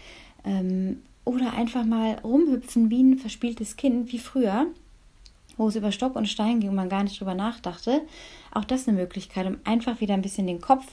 Ähm, 0.45 1.01
oder 1.25 1.53
einfach 1.53 1.83
mal 1.83 2.19
rumhüpfen 2.23 2.89
wie 2.89 3.03
ein 3.03 3.17
verspieltes 3.17 3.75
Kind, 3.75 4.13
wie 4.13 4.19
früher 4.19 4.67
wo 5.57 5.67
es 5.67 5.75
über 5.75 5.91
Stock 5.91 6.15
und 6.15 6.27
Stein 6.27 6.59
ging 6.59 6.69
und 6.69 6.75
man 6.75 6.89
gar 6.89 7.03
nicht 7.03 7.19
drüber 7.19 7.33
nachdachte. 7.33 8.01
Auch 8.53 8.63
das 8.63 8.87
eine 8.87 8.97
Möglichkeit, 8.97 9.47
um 9.47 9.57
einfach 9.63 9.99
wieder 9.99 10.13
ein 10.13 10.21
bisschen 10.21 10.47
den 10.47 10.61
Kopf 10.61 10.85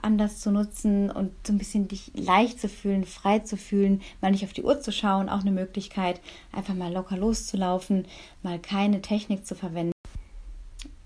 anders 0.00 0.40
zu 0.40 0.50
nutzen 0.50 1.10
und 1.10 1.32
so 1.46 1.52
ein 1.52 1.58
bisschen 1.58 1.88
dich 1.88 2.12
leicht 2.14 2.60
zu 2.60 2.68
fühlen, 2.68 3.04
frei 3.04 3.40
zu 3.40 3.56
fühlen, 3.56 4.00
mal 4.20 4.30
nicht 4.30 4.44
auf 4.44 4.52
die 4.52 4.62
Uhr 4.62 4.80
zu 4.80 4.92
schauen. 4.92 5.28
Auch 5.28 5.40
eine 5.40 5.50
Möglichkeit, 5.50 6.20
einfach 6.52 6.74
mal 6.74 6.92
locker 6.92 7.16
loszulaufen, 7.16 8.06
mal 8.42 8.58
keine 8.58 9.02
Technik 9.02 9.46
zu 9.46 9.54
verwenden. 9.54 9.92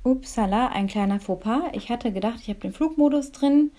Upsala, 0.05 0.69
ein 0.69 0.87
kleiner 0.87 1.19
Fauxpas. 1.19 1.63
Ich 1.73 1.91
hatte 1.91 2.13
gedacht, 2.13 2.39
ich 2.41 2.49
habe 2.49 2.61
den 2.61 2.73
Flugmodus 2.73 3.33
drin, 3.33 3.73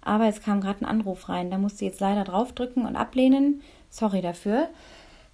aber 0.00 0.28
es 0.28 0.40
kam 0.40 0.60
gerade 0.60 0.80
ein 0.80 0.88
Anruf 0.88 1.28
rein. 1.28 1.50
Da 1.50 1.58
musste 1.58 1.84
ich 1.84 1.90
jetzt 1.90 2.00
leider 2.00 2.24
draufdrücken 2.24 2.86
und 2.86 2.96
ablehnen. 2.96 3.60
Sorry 3.90 4.22
dafür 4.22 4.68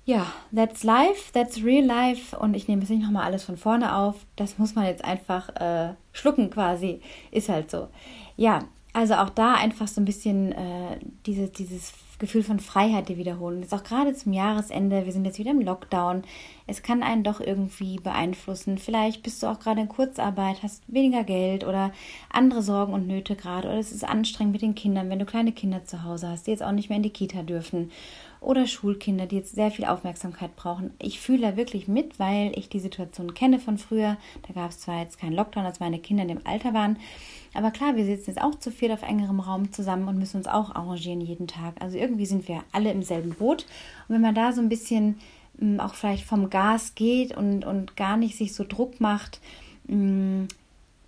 ja, 0.05 0.27
that's 0.55 0.83
life, 0.83 1.33
that's 1.33 1.63
real 1.63 1.85
life. 1.85 2.37
Und 2.37 2.55
ich 2.55 2.69
nehme 2.69 2.83
jetzt 2.83 2.91
nicht 2.91 3.03
nochmal 3.03 3.25
alles 3.25 3.45
von 3.45 3.57
vorne 3.57 3.95
auf. 3.95 4.27
Das 4.37 4.59
muss 4.59 4.75
man 4.75 4.87
jetzt 4.87 5.05
einfach 5.05 5.49
äh, 5.57 5.95
schlucken 6.13 6.51
quasi. 6.51 7.01
Ist 7.31 7.49
halt 7.49 7.71
so. 7.71 7.89
Ja, 8.37 8.65
also 8.93 9.15
auch 9.15 9.31
da 9.31 9.55
einfach 9.55 9.87
so 9.87 10.01
ein 10.01 10.05
bisschen 10.05 10.53
äh, 10.53 10.99
diese, 11.27 11.49
dieses 11.49 11.93
Gefühl 12.19 12.43
von 12.43 12.59
Freiheit 12.59 13.09
die 13.09 13.17
wiederholen. 13.19 13.63
Jetzt 13.63 13.73
auch 13.73 13.85
gerade 13.85 14.13
zum 14.15 14.33
Jahresende, 14.33 15.07
wir 15.07 15.13
sind 15.13 15.25
jetzt 15.25 15.39
wieder 15.39 15.53
im 15.53 15.61
Lockdown. 15.61 16.23
Es 16.67 16.83
kann 16.83 17.03
einen 17.03 17.23
doch 17.23 17.41
irgendwie 17.41 17.97
beeinflussen. 17.97 18.79
Vielleicht 18.79 19.23
bist 19.23 19.43
du 19.43 19.47
auch 19.47 19.61
gerade 19.61 19.81
in 19.81 19.89
Kurzarbeit, 19.89 20.63
hast 20.63 20.83
weniger 20.89 21.25
Geld 21.25 21.65
oder 21.65 21.93
andere 22.31 22.63
Sorgen 22.63 22.93
und 22.93 23.07
Nöte 23.07 23.37
gerade. 23.37 23.69
Oder 23.69 23.79
es 23.79 23.93
ist 23.93 24.05
anstrengend 24.05 24.53
mit 24.53 24.63
den 24.63 24.75
Kindern, 24.75 25.09
wenn 25.09 25.19
du 25.19 25.25
kleine 25.25 25.53
Kinder 25.53 25.85
zu 25.85 26.03
Hause 26.03 26.29
hast, 26.29 26.47
die 26.47 26.51
jetzt 26.51 26.63
auch 26.63 26.73
nicht 26.73 26.89
mehr 26.89 26.97
in 26.97 27.05
die 27.05 27.11
Kita 27.11 27.43
dürfen 27.43 27.91
oder 28.41 28.67
Schulkinder, 28.67 29.27
die 29.27 29.37
jetzt 29.37 29.55
sehr 29.55 29.71
viel 29.71 29.85
Aufmerksamkeit 29.85 30.57
brauchen. 30.57 30.93
Ich 30.99 31.21
fühle 31.21 31.43
da 31.43 31.57
wirklich 31.57 31.89
mit, 31.89 32.19
weil 32.19 32.53
ich 32.57 32.69
die 32.69 32.81
Situation 32.81 33.35
kenne 33.35 33.59
von 33.59 33.77
früher. 33.77 34.17
Da 34.47 34.55
gab 34.55 34.71
es 34.71 34.81
zwar 34.81 35.01
jetzt 35.01 35.19
keinen 35.19 35.35
Lockdown, 35.35 35.67
als 35.67 35.81
meine 35.81 35.99
Kinder 35.99 36.23
in 36.23 36.29
dem 36.29 36.47
Alter 36.47 36.73
waren, 36.73 36.97
aber 37.53 37.71
klar, 37.71 37.97
wir 37.97 38.05
sitzen 38.05 38.31
jetzt 38.31 38.43
auch 38.43 38.55
zu 38.55 38.71
viert 38.71 38.93
auf 38.93 39.03
engerem 39.03 39.41
Raum 39.41 39.73
zusammen 39.73 40.09
und 40.09 40.19
müssen 40.19 40.37
uns 40.37 40.47
auch 40.47 40.75
arrangieren 40.75 41.21
jeden 41.21 41.49
Tag. 41.49 41.75
Also 41.81 41.99
irgendwie 41.99 42.27
sind 42.27 42.47
wir 42.49 42.63
alle 42.73 42.93
im 42.93 43.03
selben 43.03 43.31
Boot. 43.31 43.67
Und 44.09 44.15
wenn 44.15 44.21
man 44.21 44.35
da 44.35 44.53
so 44.53 44.61
ein 44.61 44.69
bisschen 44.69 45.19
mh, 45.59 45.77
mm, 45.77 45.81
auch 45.81 45.95
vielleicht 45.95 46.25
vom 46.25 46.49
Gas 46.49 46.95
geht 46.95 47.37
und, 47.37 47.65
und 47.65 47.97
gar 47.97 48.17
nicht 48.17 48.37
sich 48.37 48.55
so 48.55 48.65
Druck 48.65 49.01
macht, 49.01 49.41
mh, 49.89 49.97
mm, 49.97 50.49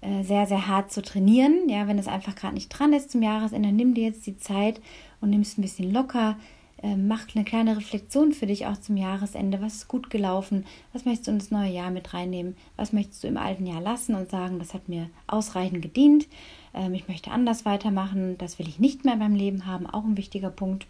äh, 0.01 0.25
sehr, 0.25 0.47
sehr 0.47 0.67
hart 0.67 0.91
zu 0.91 1.01
trainieren. 1.01 1.69
Ja, 1.69 1.87
wenn 1.87 1.99
es 1.99 2.09
einfach 2.09 2.35
gerade 2.35 2.55
nicht 2.55 2.69
dran 2.69 2.93
ist 2.93 3.13
zum 3.13 3.23
Jahresende, 3.23 3.71
nimm 3.71 3.95
dir 3.95 4.05
jetzt 4.05 4.27
die 4.27 4.37
Zeit 4.37 4.81
und 5.21 5.31
nimm 5.31 5.43
es 5.43 5.57
ein 5.57 5.63
bisschen 5.63 5.93
locker, 5.93 6.37
ähm, 6.83 7.07
mach 7.07 7.27
eine 7.35 7.45
kleine 7.45 7.77
Reflexion 7.77 8.33
für 8.33 8.47
dich 8.47 8.67
auch 8.67 8.77
zum 8.77 8.97
Jahresende. 8.97 9.61
Was 9.61 9.77
ist 9.77 9.89
gut 9.89 10.11
gelaufen? 10.11 10.67
Was 10.93 11.05
möchtest 11.05 11.29
du 11.29 11.31
in 11.33 11.39
das 11.39 11.51
neue 11.51 11.71
Jahr 11.71 11.91
mit 11.91 12.13
reinnehmen? 12.13 12.57
Was 12.77 12.93
möchtest 12.93 13.23
du 13.23 13.29
im 13.29 13.37
alten 13.37 13.67
Jahr 13.67 13.81
lassen 13.81 14.15
und 14.15 14.31
sagen, 14.31 14.59
das 14.59 14.75
hat 14.75 14.89
mir 14.89 15.09
ausreichend 15.27 15.83
gedient? 15.83 16.27
Ähm, 16.75 16.95
ich 16.95 17.07
möchte 17.07 17.31
anders 17.31 17.65
weitermachen. 17.65 18.37
Das 18.39 18.59
will 18.59 18.69
ich 18.69 18.81
nicht 18.81 19.05
mehr 19.05 19.15
in 19.15 19.21
meinem 19.21 19.37
Leben 19.37 19.67
haben. 19.67 19.87
Auch 19.87 20.05
ein 20.05 20.17
wichtiger 20.17 20.51
Punkt. 20.51 20.87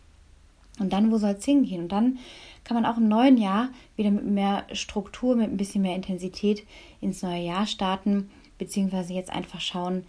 Und 0.79 0.93
dann, 0.95 1.11
wo 1.13 1.19
soll 1.19 1.33
es 1.33 1.45
hingehen? 1.45 1.83
Und 1.83 1.93
dann 1.93 2.19
kann 2.65 2.75
man 2.75 2.87
auch 2.87 2.97
im 2.97 3.09
neuen 3.09 3.37
Jahr 3.37 3.69
wieder 3.97 4.11
mit 4.11 4.25
mehr 4.25 4.65
Struktur, 4.73 5.37
mit 5.37 5.51
ein 5.51 5.59
bisschen 5.59 5.83
mehr 5.83 5.95
Intensität 5.95 6.65
ins 7.03 7.23
neue 7.23 7.45
Jahr 7.45 7.67
starten, 7.67 8.31
beziehungsweise 8.57 9.13
jetzt 9.13 9.31
einfach 9.31 9.61
schauen, 9.61 10.05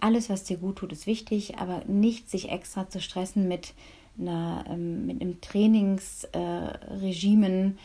alles, 0.00 0.30
was 0.30 0.44
dir 0.44 0.56
gut 0.56 0.76
tut, 0.76 0.92
ist 0.92 1.06
wichtig, 1.06 1.58
aber 1.58 1.82
nicht 1.86 2.30
sich 2.30 2.50
extra 2.50 2.88
zu 2.88 3.00
stressen 3.00 3.48
mit 3.48 3.74
einer, 4.20 4.64
ähm, 4.68 5.06
mit 5.06 5.20
einem 5.20 5.40
Trainingsregimen, 5.40 7.78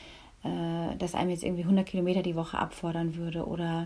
äh, 0.43 0.47
äh, 0.47 0.95
das 0.97 1.15
einem 1.15 1.29
jetzt 1.29 1.43
irgendwie 1.43 1.63
100 1.63 1.85
Kilometer 1.85 2.21
die 2.21 2.35
Woche 2.35 2.57
abfordern 2.57 3.15
würde 3.15 3.45
oder 3.45 3.85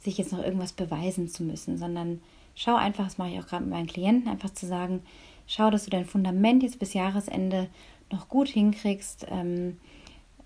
sich 0.00 0.18
jetzt 0.18 0.32
noch 0.32 0.42
irgendwas 0.42 0.72
beweisen 0.72 1.28
zu 1.28 1.42
müssen, 1.42 1.76
sondern 1.76 2.20
schau 2.54 2.76
einfach, 2.76 3.04
das 3.04 3.18
mache 3.18 3.30
ich 3.30 3.40
auch 3.40 3.46
gerade 3.46 3.64
mit 3.64 3.72
meinen 3.72 3.86
Klienten, 3.86 4.30
einfach 4.30 4.50
zu 4.50 4.66
sagen, 4.66 5.02
schau, 5.46 5.70
dass 5.70 5.84
du 5.84 5.90
dein 5.90 6.04
Fundament 6.04 6.62
jetzt 6.62 6.78
bis 6.78 6.94
Jahresende 6.94 7.68
noch 8.10 8.28
gut 8.28 8.48
hinkriegst. 8.48 9.26
Ähm, 9.30 9.78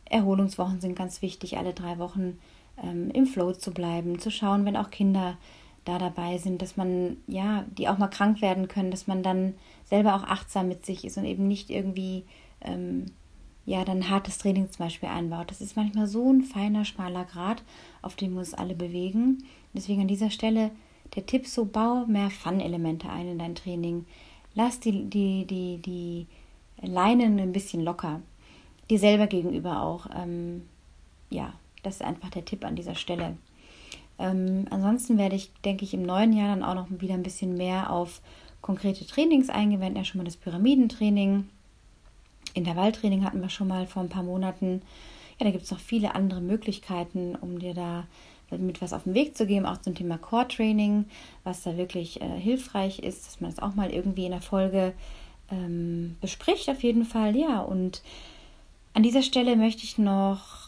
Erholungswochen 0.07 0.81
sind 0.81 0.95
ganz 0.95 1.23
wichtig, 1.23 1.59
alle 1.59 1.75
drei 1.75 1.99
Wochen 1.99 2.39
ähm, 2.83 3.11
im 3.11 3.27
Flow 3.27 3.53
zu 3.53 3.73
bleiben, 3.73 4.19
zu 4.19 4.31
schauen, 4.31 4.65
wenn 4.65 4.77
auch 4.77 4.91
Kinder 4.91 5.37
da 5.85 5.99
dabei 5.99 6.39
sind, 6.39 6.63
dass 6.63 6.77
man, 6.77 7.17
ja, 7.27 7.65
die 7.77 7.89
auch 7.89 7.99
mal 7.99 8.09
krank 8.09 8.41
werden 8.41 8.69
können, 8.69 8.91
dass 8.91 9.07
man 9.07 9.23
dann 9.23 9.55
selber 9.85 10.15
auch 10.15 10.23
achtsam 10.23 10.69
mit 10.69 10.87
sich 10.87 11.05
ist 11.05 11.19
und 11.19 11.25
eben 11.25 11.49
nicht 11.49 11.71
irgendwie, 11.71 12.25
ähm, 12.61 13.07
ja, 13.65 13.85
dann 13.85 14.09
hartes 14.09 14.39
Training 14.39 14.71
zum 14.71 14.87
Beispiel 14.87 15.09
einbaut. 15.09 15.51
Das 15.51 15.61
ist 15.61 15.77
manchmal 15.77 16.07
so 16.07 16.33
ein 16.33 16.43
feiner, 16.43 16.85
schmaler 16.85 17.25
Grad, 17.25 17.63
auf 18.01 18.17
dem 18.17 18.33
wir 18.33 18.41
uns 18.41 18.55
alle 18.55 18.75
bewegen. 18.75 19.45
Deswegen 19.73 20.03
an 20.03 20.09
dieser 20.09 20.31
Stelle 20.31 20.71
der 21.15 21.27
Tipp 21.27 21.47
so, 21.47 21.65
bau 21.65 22.07
mehr 22.07 22.31
Fun-Elemente 22.31 23.09
ein 23.09 23.29
in 23.29 23.39
dein 23.39 23.55
Training. 23.55 24.07
Lass 24.55 24.81
die, 24.81 25.05
die, 25.05 25.47
die, 25.47 25.79
die 25.79 26.27
Leinen 26.81 27.39
ein 27.39 27.53
bisschen 27.53 27.83
locker. 27.83 28.21
Dir 28.91 28.99
selber 28.99 29.27
gegenüber 29.27 29.83
auch. 29.83 30.07
Ähm, 30.15 30.63
ja, 31.31 31.55
das 31.83 31.97
ist 31.97 32.03
einfach 32.03 32.31
der 32.31 32.45
Tipp 32.45 32.65
an 32.65 32.77
dieser 32.77 32.95
Stelle. 32.95 33.37
Ähm, 34.19 34.67
ansonsten 34.71 35.19
werde 35.19 35.37
ich, 35.37 35.53
denke 35.65 35.85
ich, 35.85 35.95
im 35.95 36.03
neuen 36.03 36.33
Jahr 36.33 36.49
dann 36.49 36.63
auch 36.63 36.75
noch 36.75 37.01
wieder 37.01 37.15
ein 37.15 37.23
bisschen 37.23 37.57
mehr 37.57 37.91
auf 37.91 38.21
konkrete 38.61 39.07
Trainings 39.07 39.51
hatten 39.51 39.97
ja 39.97 40.05
schon 40.05 40.19
mal 40.19 40.25
das 40.25 40.37
Pyramidentraining. 40.37 41.49
Intervalltraining 42.55 43.25
hatten 43.25 43.43
wir 43.43 43.49
schon 43.49 43.69
mal 43.69 43.87
vor 43.87 44.03
ein 44.03 44.09
paar 44.09 44.23
Monaten. 44.23 44.83
Ja, 45.39 45.47
da 45.47 45.51
gibt 45.51 45.65
es 45.65 45.71
noch 45.71 45.81
viele 45.81 46.15
andere 46.15 46.41
Möglichkeiten, 46.41 47.35
um 47.35 47.59
dir 47.59 47.75
da 47.75 48.05
mit 48.51 48.83
was 48.83 48.93
auf 48.93 49.05
den 49.05 49.15
Weg 49.15 49.37
zu 49.37 49.47
geben, 49.47 49.65
auch 49.65 49.79
zum 49.79 49.95
Thema 49.95 50.19
Core 50.19 50.47
Training, 50.47 51.07
was 51.43 51.63
da 51.63 51.77
wirklich 51.77 52.21
äh, 52.21 52.39
hilfreich 52.39 52.99
ist, 52.99 53.27
dass 53.27 53.41
man 53.41 53.51
das 53.51 53.63
auch 53.63 53.75
mal 53.75 53.91
irgendwie 53.91 54.27
in 54.27 54.33
der 54.33 54.43
Folge 54.43 54.93
ähm, 55.51 56.17
bespricht, 56.21 56.69
auf 56.69 56.83
jeden 56.83 57.07
Fall. 57.07 57.35
Ja, 57.35 57.61
und 57.61 58.03
an 58.95 59.03
dieser 59.03 59.23
Stelle 59.23 59.57
möchte 59.57 59.85
ich 59.85 59.97
noch 59.97 60.62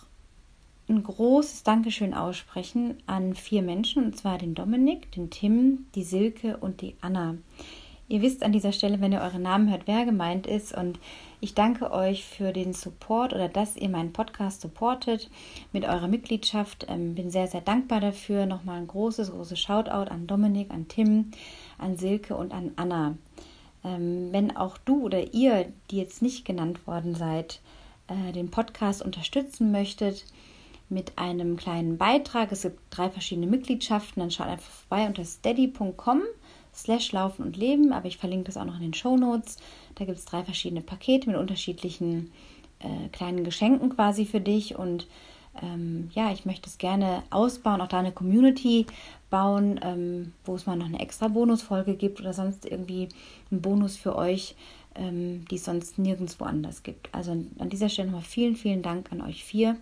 ein 0.88 1.02
großes 1.02 1.62
Dankeschön 1.62 2.14
aussprechen 2.14 2.98
an 3.06 3.34
vier 3.34 3.62
Menschen, 3.62 4.04
und 4.04 4.16
zwar 4.16 4.38
den 4.38 4.54
Dominik, 4.54 5.10
den 5.12 5.30
Tim, 5.30 5.86
die 5.94 6.02
Silke 6.02 6.58
und 6.58 6.80
die 6.82 6.94
Anna. 7.00 7.36
Ihr 8.06 8.20
wisst 8.20 8.42
an 8.42 8.52
dieser 8.52 8.72
Stelle, 8.72 9.00
wenn 9.00 9.12
ihr 9.12 9.22
eure 9.22 9.40
Namen 9.40 9.70
hört, 9.70 9.86
wer 9.86 10.04
gemeint 10.04 10.46
ist. 10.46 10.76
Und 10.76 11.00
ich 11.40 11.54
danke 11.54 11.90
euch 11.90 12.24
für 12.24 12.52
den 12.52 12.74
Support 12.74 13.32
oder 13.32 13.48
dass 13.48 13.76
ihr 13.76 13.88
meinen 13.88 14.12
Podcast 14.12 14.60
supportet 14.60 15.30
mit 15.72 15.84
eurer 15.84 16.06
Mitgliedschaft. 16.08 16.86
Ähm, 16.90 17.14
bin 17.14 17.30
sehr, 17.30 17.46
sehr 17.46 17.62
dankbar 17.62 18.00
dafür. 18.00 18.44
Nochmal 18.44 18.78
ein 18.80 18.86
großes, 18.86 19.30
großes 19.30 19.58
Shoutout 19.58 20.10
an 20.10 20.26
Dominik, 20.26 20.70
an 20.70 20.86
Tim, 20.86 21.30
an 21.78 21.96
Silke 21.96 22.36
und 22.36 22.52
an 22.52 22.72
Anna. 22.76 23.16
Ähm, 23.82 24.28
wenn 24.32 24.54
auch 24.54 24.76
du 24.76 25.02
oder 25.02 25.32
ihr, 25.32 25.72
die 25.90 25.96
jetzt 25.96 26.20
nicht 26.20 26.44
genannt 26.44 26.86
worden 26.86 27.14
seid, 27.14 27.62
äh, 28.08 28.32
den 28.32 28.50
Podcast 28.50 29.02
unterstützen 29.02 29.72
möchtet, 29.72 30.26
mit 30.88 31.18
einem 31.18 31.56
kleinen 31.56 31.98
Beitrag. 31.98 32.52
Es 32.52 32.62
gibt 32.62 32.80
drei 32.90 33.10
verschiedene 33.10 33.46
Mitgliedschaften. 33.46 34.20
Dann 34.20 34.30
schaut 34.30 34.48
einfach 34.48 34.70
vorbei 34.70 35.06
unter 35.06 35.24
steady.com 35.24 36.22
slash 36.74 37.12
laufen 37.12 37.44
und 37.44 37.56
leben. 37.56 37.92
Aber 37.92 38.06
ich 38.06 38.18
verlinke 38.18 38.46
das 38.46 38.56
auch 38.56 38.64
noch 38.64 38.76
in 38.76 38.82
den 38.82 38.94
Show 38.94 39.16
Notes. 39.16 39.56
Da 39.94 40.04
gibt 40.04 40.18
es 40.18 40.24
drei 40.24 40.44
verschiedene 40.44 40.82
Pakete 40.82 41.28
mit 41.28 41.38
unterschiedlichen 41.38 42.32
äh, 42.80 43.08
kleinen 43.08 43.44
Geschenken 43.44 43.90
quasi 43.90 44.26
für 44.26 44.40
dich. 44.40 44.76
Und 44.76 45.06
ähm, 45.62 46.10
ja, 46.14 46.32
ich 46.32 46.44
möchte 46.44 46.68
es 46.68 46.78
gerne 46.78 47.22
ausbauen, 47.30 47.80
auch 47.80 47.88
da 47.88 47.98
eine 47.98 48.12
Community 48.12 48.86
bauen, 49.30 49.80
ähm, 49.82 50.32
wo 50.44 50.54
es 50.54 50.66
mal 50.66 50.76
noch 50.76 50.86
eine 50.86 51.00
extra 51.00 51.28
Bonusfolge 51.28 51.94
gibt 51.94 52.20
oder 52.20 52.32
sonst 52.32 52.66
irgendwie 52.66 53.08
einen 53.50 53.62
Bonus 53.62 53.96
für 53.96 54.16
euch, 54.16 54.56
ähm, 54.96 55.44
die 55.50 55.56
es 55.56 55.64
sonst 55.64 55.98
nirgendwo 55.98 56.44
anders 56.44 56.82
gibt. 56.82 57.08
Also 57.12 57.32
an 57.32 57.70
dieser 57.70 57.88
Stelle 57.88 58.08
nochmal 58.08 58.24
vielen, 58.24 58.56
vielen 58.56 58.82
Dank 58.82 59.12
an 59.12 59.20
euch 59.20 59.44
vier. 59.44 59.76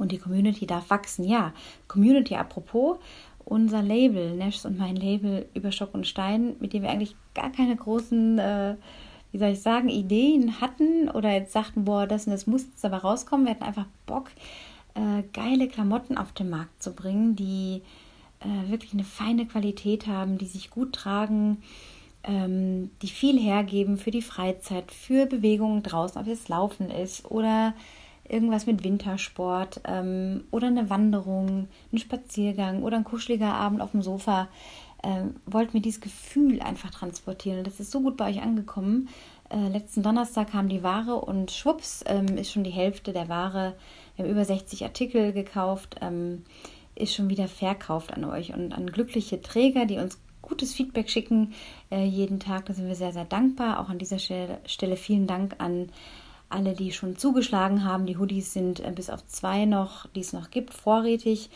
Und 0.00 0.12
die 0.12 0.18
Community 0.18 0.66
darf 0.66 0.90
wachsen. 0.90 1.24
Ja, 1.24 1.52
Community 1.86 2.34
apropos, 2.34 2.98
unser 3.44 3.82
Label, 3.82 4.36
Nash 4.36 4.64
und 4.64 4.78
mein 4.78 4.96
Label 4.96 5.48
über 5.54 5.72
Stock 5.72 5.94
und 5.94 6.06
Stein, 6.06 6.54
mit 6.60 6.72
dem 6.72 6.82
wir 6.82 6.90
eigentlich 6.90 7.16
gar 7.34 7.50
keine 7.50 7.76
großen, 7.76 8.38
äh, 8.38 8.76
wie 9.32 9.38
soll 9.38 9.50
ich 9.50 9.60
sagen, 9.60 9.88
Ideen 9.88 10.60
hatten 10.60 11.08
oder 11.08 11.32
jetzt 11.32 11.52
sagten, 11.52 11.84
boah, 11.84 12.06
das 12.06 12.26
und 12.26 12.32
das 12.32 12.46
muss 12.46 12.64
jetzt 12.64 12.84
aber 12.84 12.98
rauskommen. 12.98 13.46
Wir 13.46 13.52
hatten 13.52 13.64
einfach 13.64 13.86
Bock, 14.06 14.30
äh, 14.94 15.22
geile 15.32 15.68
Klamotten 15.68 16.16
auf 16.16 16.32
den 16.32 16.50
Markt 16.50 16.82
zu 16.82 16.94
bringen, 16.94 17.36
die 17.36 17.82
äh, 18.40 18.70
wirklich 18.70 18.92
eine 18.92 19.04
feine 19.04 19.46
Qualität 19.46 20.06
haben, 20.06 20.38
die 20.38 20.46
sich 20.46 20.70
gut 20.70 20.92
tragen, 20.92 21.58
ähm, 22.24 22.90
die 23.02 23.08
viel 23.08 23.38
hergeben 23.38 23.98
für 23.98 24.10
die 24.10 24.22
Freizeit, 24.22 24.92
für 24.92 25.26
Bewegungen 25.26 25.82
draußen, 25.82 26.20
ob 26.20 26.26
es 26.26 26.48
Laufen 26.48 26.90
ist 26.90 27.30
oder 27.30 27.74
irgendwas 28.30 28.66
mit 28.66 28.84
Wintersport 28.84 29.80
ähm, 29.84 30.44
oder 30.50 30.68
eine 30.68 30.90
Wanderung, 30.90 31.68
ein 31.92 31.98
Spaziergang 31.98 32.82
oder 32.82 32.96
ein 32.96 33.04
kuscheliger 33.04 33.54
Abend 33.54 33.80
auf 33.80 33.90
dem 33.92 34.02
Sofa. 34.02 34.48
Ähm, 35.02 35.36
wollt 35.46 35.72
mir 35.72 35.80
dieses 35.80 36.00
Gefühl 36.00 36.60
einfach 36.60 36.90
transportieren. 36.90 37.64
Das 37.64 37.80
ist 37.80 37.90
so 37.90 38.02
gut 38.02 38.16
bei 38.16 38.28
euch 38.28 38.42
angekommen. 38.42 39.08
Äh, 39.48 39.68
letzten 39.68 40.02
Donnerstag 40.02 40.52
kam 40.52 40.68
die 40.68 40.82
Ware 40.82 41.16
und 41.16 41.50
schwupps 41.50 42.04
ähm, 42.06 42.36
ist 42.36 42.52
schon 42.52 42.64
die 42.64 42.70
Hälfte 42.70 43.12
der 43.12 43.28
Ware. 43.28 43.74
Wir 44.14 44.24
haben 44.24 44.32
über 44.32 44.44
60 44.44 44.84
Artikel 44.84 45.32
gekauft, 45.32 45.96
ähm, 46.02 46.44
ist 46.94 47.14
schon 47.14 47.30
wieder 47.30 47.48
verkauft 47.48 48.12
an 48.12 48.24
euch 48.24 48.52
und 48.52 48.72
an 48.72 48.86
glückliche 48.86 49.40
Träger, 49.40 49.86
die 49.86 49.98
uns 49.98 50.18
gutes 50.42 50.74
Feedback 50.74 51.08
schicken 51.08 51.54
äh, 51.90 52.04
jeden 52.04 52.38
Tag. 52.38 52.66
Da 52.66 52.74
sind 52.74 52.86
wir 52.86 52.94
sehr, 52.94 53.12
sehr 53.12 53.24
dankbar. 53.24 53.80
Auch 53.80 53.88
an 53.88 53.98
dieser 53.98 54.18
Stelle, 54.18 54.58
Stelle 54.66 54.96
vielen 54.96 55.26
Dank 55.26 55.56
an 55.58 55.90
alle, 56.50 56.74
die 56.74 56.92
schon 56.92 57.16
zugeschlagen 57.16 57.84
haben. 57.84 58.06
Die 58.06 58.18
Hoodies 58.18 58.52
sind 58.52 58.80
äh, 58.80 58.92
bis 58.94 59.10
auf 59.10 59.26
zwei 59.26 59.64
noch, 59.64 60.06
die 60.08 60.20
es 60.20 60.32
noch 60.32 60.50
gibt, 60.50 60.74
vorrätig. 60.74 61.50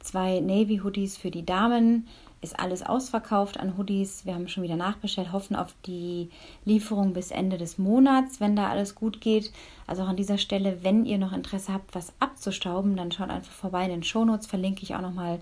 Zwei 0.00 0.40
Navy 0.40 0.78
Hoodies 0.78 1.16
für 1.16 1.30
die 1.30 1.46
Damen. 1.46 2.08
Ist 2.40 2.58
alles 2.58 2.82
ausverkauft 2.82 3.60
an 3.60 3.76
Hoodies. 3.76 4.26
Wir 4.26 4.34
haben 4.34 4.48
schon 4.48 4.64
wieder 4.64 4.74
nachbestellt, 4.74 5.30
hoffen 5.30 5.54
auf 5.54 5.76
die 5.86 6.28
Lieferung 6.64 7.12
bis 7.12 7.30
Ende 7.30 7.56
des 7.56 7.78
Monats, 7.78 8.40
wenn 8.40 8.56
da 8.56 8.68
alles 8.68 8.96
gut 8.96 9.20
geht. 9.20 9.52
Also 9.86 10.02
auch 10.02 10.08
an 10.08 10.16
dieser 10.16 10.38
Stelle, 10.38 10.82
wenn 10.82 11.04
ihr 11.04 11.18
noch 11.18 11.32
Interesse 11.32 11.72
habt, 11.72 11.94
was 11.94 12.12
abzustauben, 12.18 12.96
dann 12.96 13.12
schaut 13.12 13.30
einfach 13.30 13.52
vorbei. 13.52 13.84
In 13.84 13.90
den 13.90 14.02
Shownotes 14.02 14.48
verlinke 14.48 14.82
ich 14.82 14.96
auch 14.96 15.00
nochmal 15.00 15.40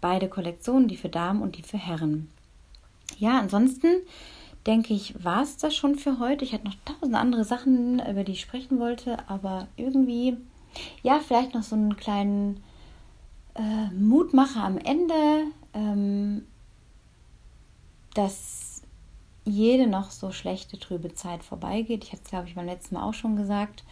beide 0.00 0.28
Kollektionen, 0.28 0.88
die 0.88 0.96
für 0.96 1.10
Damen 1.10 1.42
und 1.42 1.58
die 1.58 1.62
für 1.62 1.76
Herren. 1.76 2.30
Ja, 3.18 3.38
ansonsten 3.38 3.88
denke 4.66 4.94
ich, 4.94 5.24
war 5.24 5.42
es 5.42 5.56
das 5.56 5.74
schon 5.74 5.96
für 5.96 6.18
heute. 6.18 6.44
Ich 6.44 6.52
hatte 6.52 6.66
noch 6.66 6.76
tausend 6.84 7.14
andere 7.14 7.44
Sachen, 7.44 8.00
über 8.08 8.24
die 8.24 8.32
ich 8.32 8.40
sprechen 8.40 8.78
wollte, 8.78 9.18
aber 9.28 9.68
irgendwie, 9.76 10.36
ja, 11.02 11.20
vielleicht 11.20 11.54
noch 11.54 11.62
so 11.62 11.74
einen 11.74 11.96
kleinen 11.96 12.62
äh, 13.54 13.92
Mutmacher 13.94 14.64
am 14.64 14.78
Ende, 14.78 15.44
ähm, 15.74 16.46
dass 18.14 18.82
jede 19.44 19.88
noch 19.88 20.10
so 20.10 20.30
schlechte, 20.30 20.78
trübe 20.78 21.14
Zeit 21.14 21.42
vorbeigeht. 21.42 22.04
Ich 22.04 22.12
hatte 22.12 22.22
es, 22.24 22.30
glaube 22.30 22.48
ich, 22.48 22.54
beim 22.54 22.66
letzten 22.66 22.94
Mal 22.94 23.02
auch 23.02 23.14
schon 23.14 23.36
gesagt. 23.36 23.84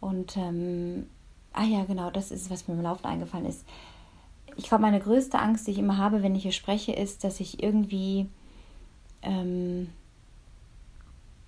Und, 0.00 0.36
ähm, 0.36 1.06
ah 1.54 1.64
ja, 1.64 1.84
genau, 1.84 2.10
das 2.10 2.30
ist, 2.30 2.50
was 2.50 2.68
mir 2.68 2.74
im 2.74 2.82
Laufe 2.82 3.06
eingefallen 3.06 3.46
ist. 3.46 3.64
Ich 4.56 4.68
glaube, 4.68 4.82
meine 4.82 5.00
größte 5.00 5.38
Angst, 5.38 5.66
die 5.66 5.70
ich 5.70 5.78
immer 5.78 5.96
habe, 5.96 6.22
wenn 6.22 6.34
ich 6.34 6.42
hier 6.42 6.52
spreche, 6.52 6.92
ist, 6.92 7.24
dass 7.24 7.40
ich 7.40 7.62
irgendwie 7.62 8.28
ähm, 9.24 9.90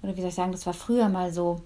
oder 0.03 0.17
wie 0.17 0.21
soll 0.21 0.31
ich 0.31 0.35
sagen, 0.35 0.53
das 0.53 0.67
war 0.67 0.75
früher 0.75 1.09
mal 1.09 1.33
so, 1.33 1.63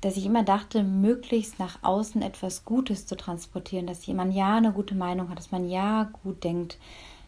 dass 0.00 0.16
ich 0.16 0.26
immer 0.26 0.42
dachte, 0.42 0.82
möglichst 0.82 1.58
nach 1.58 1.82
außen 1.82 2.22
etwas 2.22 2.64
Gutes 2.64 3.06
zu 3.06 3.16
transportieren, 3.16 3.86
dass 3.86 4.06
jemand 4.06 4.34
ja 4.34 4.56
eine 4.56 4.72
gute 4.72 4.94
Meinung 4.94 5.30
hat, 5.30 5.38
dass 5.38 5.52
man 5.52 5.68
ja 5.68 6.10
gut 6.22 6.44
denkt, 6.44 6.78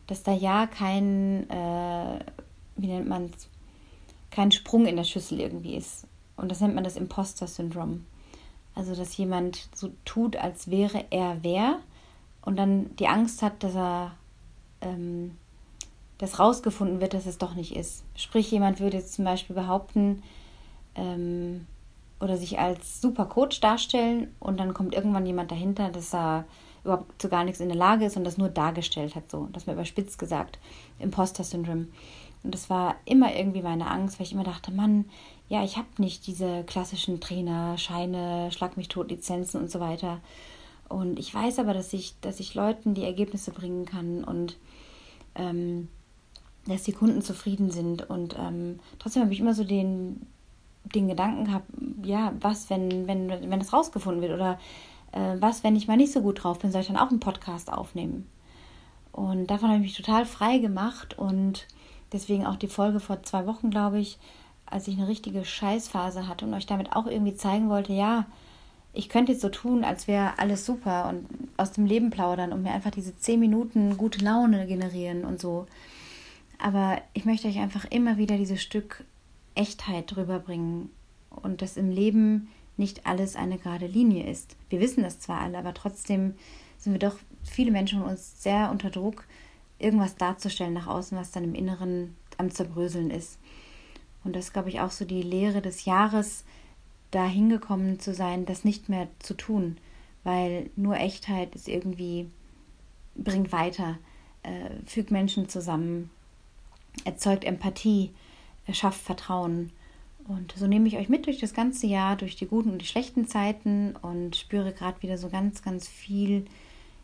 dass 0.06 0.22
da 0.22 0.32
ja 0.32 0.66
kein, 0.66 1.48
äh, 1.50 2.18
wie 2.76 2.87
nennt 2.87 3.08
man 3.08 3.26
es, 3.26 3.48
kein 4.30 4.52
Sprung 4.52 4.87
in 4.87 4.96
der 4.96 5.04
Schüssel 5.04 5.40
irgendwie 5.40 5.76
ist. 5.76 6.06
Und 6.37 6.50
das 6.50 6.61
nennt 6.61 6.74
man 6.74 6.84
das 6.84 6.96
Imposter-Syndrom. 6.96 8.04
Also, 8.74 8.94
dass 8.94 9.16
jemand 9.16 9.68
so 9.74 9.90
tut, 10.04 10.37
als 10.37 10.70
wäre 10.70 11.04
er 11.11 11.38
wer 11.42 11.80
und 12.42 12.56
dann 12.56 12.94
die 12.96 13.08
Angst 13.08 13.42
hat, 13.42 13.62
dass 13.64 13.74
er 13.74 14.12
ähm, 14.80 15.37
dass 16.18 16.38
rausgefunden 16.38 17.00
wird, 17.00 17.14
dass 17.14 17.26
es 17.26 17.38
doch 17.38 17.54
nicht 17.54 17.74
ist. 17.74 18.04
Sprich, 18.16 18.50
jemand 18.50 18.81
würde 18.81 18.96
jetzt 18.96 19.14
zum 19.14 19.24
Beispiel 19.24 19.54
behaupten 19.54 20.22
ähm, 20.94 21.66
oder 22.20 22.37
sich 22.37 22.59
als 22.59 23.00
super 23.00 23.26
Coach 23.26 23.61
darstellen 23.61 24.35
und 24.40 24.59
dann 24.59 24.74
kommt 24.74 24.94
irgendwann 24.94 25.26
jemand 25.26 25.50
dahinter, 25.50 25.90
dass 25.90 26.12
er 26.12 26.44
überhaupt 26.85 27.20
zu 27.20 27.28
gar 27.28 27.44
nichts 27.44 27.61
in 27.61 27.68
der 27.68 27.76
Lage 27.76 28.07
ist 28.07 28.16
und 28.16 28.24
das 28.24 28.38
nur 28.38 28.48
dargestellt 28.48 29.14
hat, 29.14 29.31
so, 29.31 29.48
das 29.52 29.66
mir 29.66 29.74
überspitzt 29.74 30.18
gesagt, 30.18 30.59
Imposter-Syndrom. 30.98 31.88
Und 32.44 32.54
das 32.54 32.70
war 32.70 32.96
immer 33.04 33.35
irgendwie 33.35 33.62
meine 33.62 33.90
Angst, 33.90 34.18
weil 34.18 34.26
ich 34.26 34.33
immer 34.33 34.44
dachte, 34.44 34.70
Mann, 34.72 35.07
ja, 35.48 35.64
ich 35.64 35.76
habe 35.76 35.88
nicht 35.98 36.26
diese 36.26 36.62
klassischen 36.64 37.20
Trainer, 37.20 37.76
Scheine, 37.78 38.50
Schlag 38.52 38.76
mich 38.76 38.88
tot, 38.88 39.11
Lizenzen 39.11 39.61
und 39.61 39.70
so 39.70 39.81
weiter. 39.81 40.20
Und 40.88 41.18
ich 41.18 41.35
weiß 41.35 41.59
aber, 41.59 41.74
dass 41.74 41.92
ich, 41.92 42.14
dass 42.20 42.40
ich 42.40 42.54
Leuten 42.54 42.94
die 42.94 43.04
Ergebnisse 43.04 43.50
bringen 43.50 43.85
kann 43.85 44.24
und 44.24 44.57
ähm, 45.35 45.88
dass 46.68 46.83
die 46.83 46.92
Kunden 46.92 47.22
zufrieden 47.22 47.70
sind. 47.70 48.09
Und 48.09 48.37
ähm, 48.38 48.78
trotzdem 48.98 49.22
habe 49.22 49.33
ich 49.33 49.40
immer 49.40 49.54
so 49.54 49.64
den, 49.64 50.26
den 50.85 51.09
Gedanken 51.09 51.44
gehabt, 51.44 51.66
ja, 52.02 52.33
was, 52.40 52.70
wenn, 52.70 53.07
wenn, 53.07 53.28
wenn 53.28 53.59
das 53.59 53.72
rausgefunden 53.72 54.22
wird 54.22 54.33
oder 54.33 54.59
äh, 55.12 55.37
was, 55.40 55.64
wenn 55.64 55.76
ich 55.76 55.88
mal 55.88 55.96
nicht 55.96 56.12
so 56.12 56.20
gut 56.20 56.42
drauf 56.42 56.59
bin, 56.59 56.70
soll 56.70 56.83
ich 56.83 56.88
dann 56.88 56.96
auch 56.96 57.11
einen 57.11 57.20
Podcast 57.20 57.72
aufnehmen? 57.72 58.26
Und 59.12 59.48
davon 59.48 59.68
habe 59.68 59.78
ich 59.81 59.88
mich 59.88 59.96
total 59.96 60.24
frei 60.26 60.59
gemacht 60.59 61.18
und 61.18 61.66
deswegen 62.12 62.46
auch 62.46 62.57
die 62.57 62.68
Folge 62.68 63.00
vor 63.00 63.22
zwei 63.22 63.46
Wochen, 63.46 63.70
glaube 63.70 63.98
ich, 63.98 64.18
als 64.66 64.87
ich 64.87 64.96
eine 64.96 65.09
richtige 65.09 65.44
Scheißphase 65.44 66.28
hatte 66.28 66.44
und 66.44 66.54
euch 66.54 66.66
damit 66.66 66.94
auch 66.94 67.07
irgendwie 67.07 67.35
zeigen 67.35 67.68
wollte, 67.68 67.92
ja, 67.92 68.26
ich 68.92 69.09
könnte 69.09 69.33
jetzt 69.33 69.42
so 69.42 69.48
tun, 69.48 69.85
als 69.85 70.09
wäre 70.09 70.38
alles 70.38 70.64
super 70.64 71.09
und 71.09 71.26
aus 71.57 71.72
dem 71.72 71.87
Leben 71.87 72.11
plaudern 72.11 72.52
und 72.52 72.62
mir 72.62 72.72
einfach 72.72 72.90
diese 72.90 73.16
zehn 73.16 73.40
Minuten 73.40 73.96
gute 73.96 74.24
Laune 74.24 74.66
generieren 74.66 75.24
und 75.24 75.40
so. 75.40 75.66
Aber 76.58 77.00
ich 77.14 77.24
möchte 77.24 77.48
euch 77.48 77.58
einfach 77.58 77.84
immer 77.86 78.18
wieder 78.18 78.36
dieses 78.36 78.60
Stück 78.60 79.04
Echtheit 79.54 80.14
drüber 80.14 80.40
bringen 80.40 80.90
und 81.30 81.62
dass 81.62 81.76
im 81.76 81.90
Leben 81.90 82.48
nicht 82.76 83.06
alles 83.06 83.36
eine 83.36 83.58
gerade 83.58 83.86
Linie 83.86 84.28
ist. 84.30 84.56
Wir 84.70 84.80
wissen 84.80 85.02
das 85.02 85.18
zwar 85.18 85.40
alle, 85.40 85.58
aber 85.58 85.74
trotzdem 85.74 86.34
sind 86.78 86.92
wir 86.92 87.00
doch 87.00 87.16
viele 87.42 87.70
Menschen 87.70 88.00
von 88.00 88.08
uns 88.10 88.42
sehr 88.42 88.70
unter 88.70 88.90
Druck, 88.90 89.24
irgendwas 89.78 90.16
darzustellen 90.16 90.74
nach 90.74 90.86
außen, 90.86 91.18
was 91.18 91.32
dann 91.32 91.44
im 91.44 91.54
Inneren 91.54 92.14
am 92.36 92.50
Zerbröseln 92.50 93.10
ist. 93.10 93.38
Und 94.24 94.36
das 94.36 94.46
ist, 94.46 94.52
glaube 94.52 94.68
ich, 94.68 94.80
auch 94.80 94.90
so 94.90 95.04
die 95.04 95.22
Lehre 95.22 95.60
des 95.60 95.84
Jahres, 95.84 96.44
da 97.10 97.26
hingekommen 97.26 98.00
zu 98.00 98.14
sein, 98.14 98.46
das 98.46 98.64
nicht 98.64 98.88
mehr 98.88 99.08
zu 99.18 99.34
tun, 99.34 99.78
weil 100.24 100.70
nur 100.76 100.96
Echtheit 100.96 101.54
ist 101.54 101.68
irgendwie, 101.68 102.28
bringt 103.14 103.50
weiter, 103.50 103.98
äh, 104.42 104.70
fügt 104.84 105.10
Menschen 105.10 105.48
zusammen, 105.48 106.10
erzeugt 107.04 107.44
Empathie, 107.44 108.11
schafft 108.72 109.00
Vertrauen. 109.00 109.70
Und 110.26 110.52
so 110.56 110.66
nehme 110.66 110.87
ich 110.88 110.98
euch 110.98 111.08
mit 111.08 111.26
durch 111.26 111.38
das 111.38 111.54
ganze 111.54 111.87
Jahr, 111.87 112.16
durch 112.16 112.37
die 112.37 112.46
guten 112.46 112.70
und 112.70 112.82
die 112.82 112.87
schlechten 112.87 113.26
Zeiten 113.26 113.96
und 114.02 114.37
spüre 114.37 114.72
gerade 114.72 115.00
wieder 115.02 115.16
so 115.16 115.30
ganz, 115.30 115.62
ganz 115.62 115.88
viel 115.88 116.44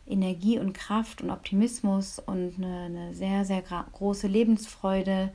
Energie 0.07 0.59
und 0.59 0.73
Kraft 0.73 1.21
und 1.21 1.31
Optimismus 1.31 2.19
und 2.19 2.53
eine, 2.57 2.81
eine 2.85 3.15
sehr, 3.15 3.43
sehr 3.43 3.63
große 3.63 4.27
Lebensfreude, 4.27 5.31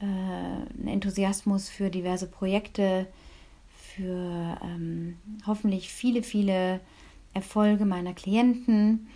äh, 0.00 0.04
einen 0.04 0.88
Enthusiasmus 0.88 1.68
für 1.68 1.90
diverse 1.90 2.26
Projekte, 2.26 3.06
für 3.68 4.58
ähm, 4.62 5.18
hoffentlich 5.46 5.90
viele, 5.90 6.22
viele 6.22 6.80
Erfolge 7.34 7.84
meiner 7.84 8.14
Klienten 8.14 9.08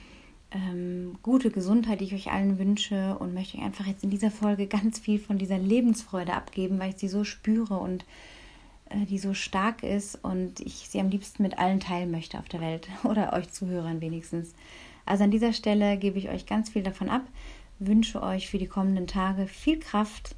ähm, 0.52 1.16
gute 1.22 1.50
Gesundheit, 1.50 2.00
die 2.00 2.04
ich 2.04 2.14
euch 2.14 2.32
allen 2.32 2.58
wünsche 2.58 3.16
und 3.18 3.34
möchte 3.34 3.58
euch 3.58 3.64
einfach 3.64 3.86
jetzt 3.86 4.02
in 4.02 4.10
dieser 4.10 4.30
Folge 4.30 4.66
ganz 4.66 4.98
viel 4.98 5.18
von 5.18 5.38
dieser 5.38 5.58
Lebensfreude 5.58 6.32
abgeben, 6.32 6.78
weil 6.78 6.90
ich 6.90 6.98
sie 6.98 7.08
so 7.08 7.24
spüre 7.24 7.78
und 7.78 8.04
äh, 8.90 9.06
die 9.06 9.18
so 9.18 9.34
stark 9.34 9.82
ist 9.82 10.16
und 10.22 10.60
ich 10.60 10.88
sie 10.88 11.00
am 11.00 11.08
liebsten 11.08 11.42
mit 11.42 11.58
allen 11.58 11.80
teilen 11.80 12.10
möchte 12.10 12.38
auf 12.38 12.48
der 12.48 12.60
Welt 12.60 12.88
oder 13.04 13.32
euch 13.32 13.50
Zuhörern 13.50 14.00
wenigstens. 14.00 14.54
Also 15.06 15.24
an 15.24 15.30
dieser 15.30 15.52
Stelle 15.52 15.96
gebe 15.96 16.18
ich 16.18 16.28
euch 16.28 16.46
ganz 16.46 16.70
viel 16.70 16.82
davon 16.82 17.08
ab, 17.08 17.22
wünsche 17.78 18.22
euch 18.22 18.48
für 18.48 18.58
die 18.58 18.66
kommenden 18.66 19.06
Tage 19.06 19.46
viel 19.46 19.78
Kraft, 19.78 20.36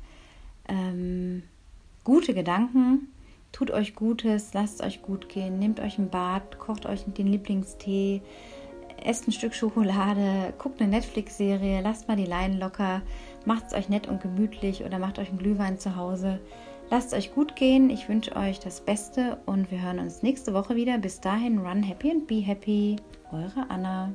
ähm, 0.69 1.43
gute 2.05 2.35
Gedanken, 2.35 3.09
tut 3.51 3.71
euch 3.71 3.95
Gutes, 3.95 4.55
lasst 4.55 4.83
euch 4.83 5.03
gut 5.03 5.29
gehen, 5.29 5.59
nehmt 5.59 5.81
euch 5.81 5.99
ein 5.99 6.11
Bad, 6.11 6.59
kocht 6.59 6.87
euch 6.87 7.05
den 7.05 7.27
Lieblingstee, 7.27 8.23
esst 9.05 9.29
ein 9.29 9.33
Stück 9.33 9.55
Schokolade, 9.55 10.53
guckt 10.59 10.81
eine 10.81 10.91
Netflix-Serie, 10.91 11.81
lasst 11.83 12.09
mal 12.09 12.17
die 12.17 12.27
Leinen 12.27 12.59
locker, 12.59 13.03
macht 13.45 13.67
es 13.67 13.75
euch 13.75 13.89
nett 13.89 14.09
und 14.09 14.21
gemütlich 14.21 14.85
oder 14.85 14.99
macht 14.99 15.19
euch 15.19 15.29
einen 15.29 15.39
Glühwein 15.39 15.79
zu 15.79 15.97
Hause. 15.97 16.41
Lasst 16.91 17.15
euch 17.15 17.35
gut 17.35 17.57
gehen. 17.57 17.89
Ich 17.89 18.09
wünsche 18.09 18.37
euch 18.37 18.61
das 18.61 18.83
Beste 18.83 19.39
und 19.47 19.71
wir 19.71 19.81
hören 19.81 19.99
uns 19.99 20.23
nächste 20.23 20.53
Woche 20.53 20.77
wieder. 20.77 20.99
Bis 20.99 21.21
dahin, 21.21 21.59
run 21.59 21.83
happy 21.83 22.11
and 22.11 22.27
be 22.27 22.41
happy. 22.41 22.97
Eure 23.31 23.65
Anna. 23.71 24.13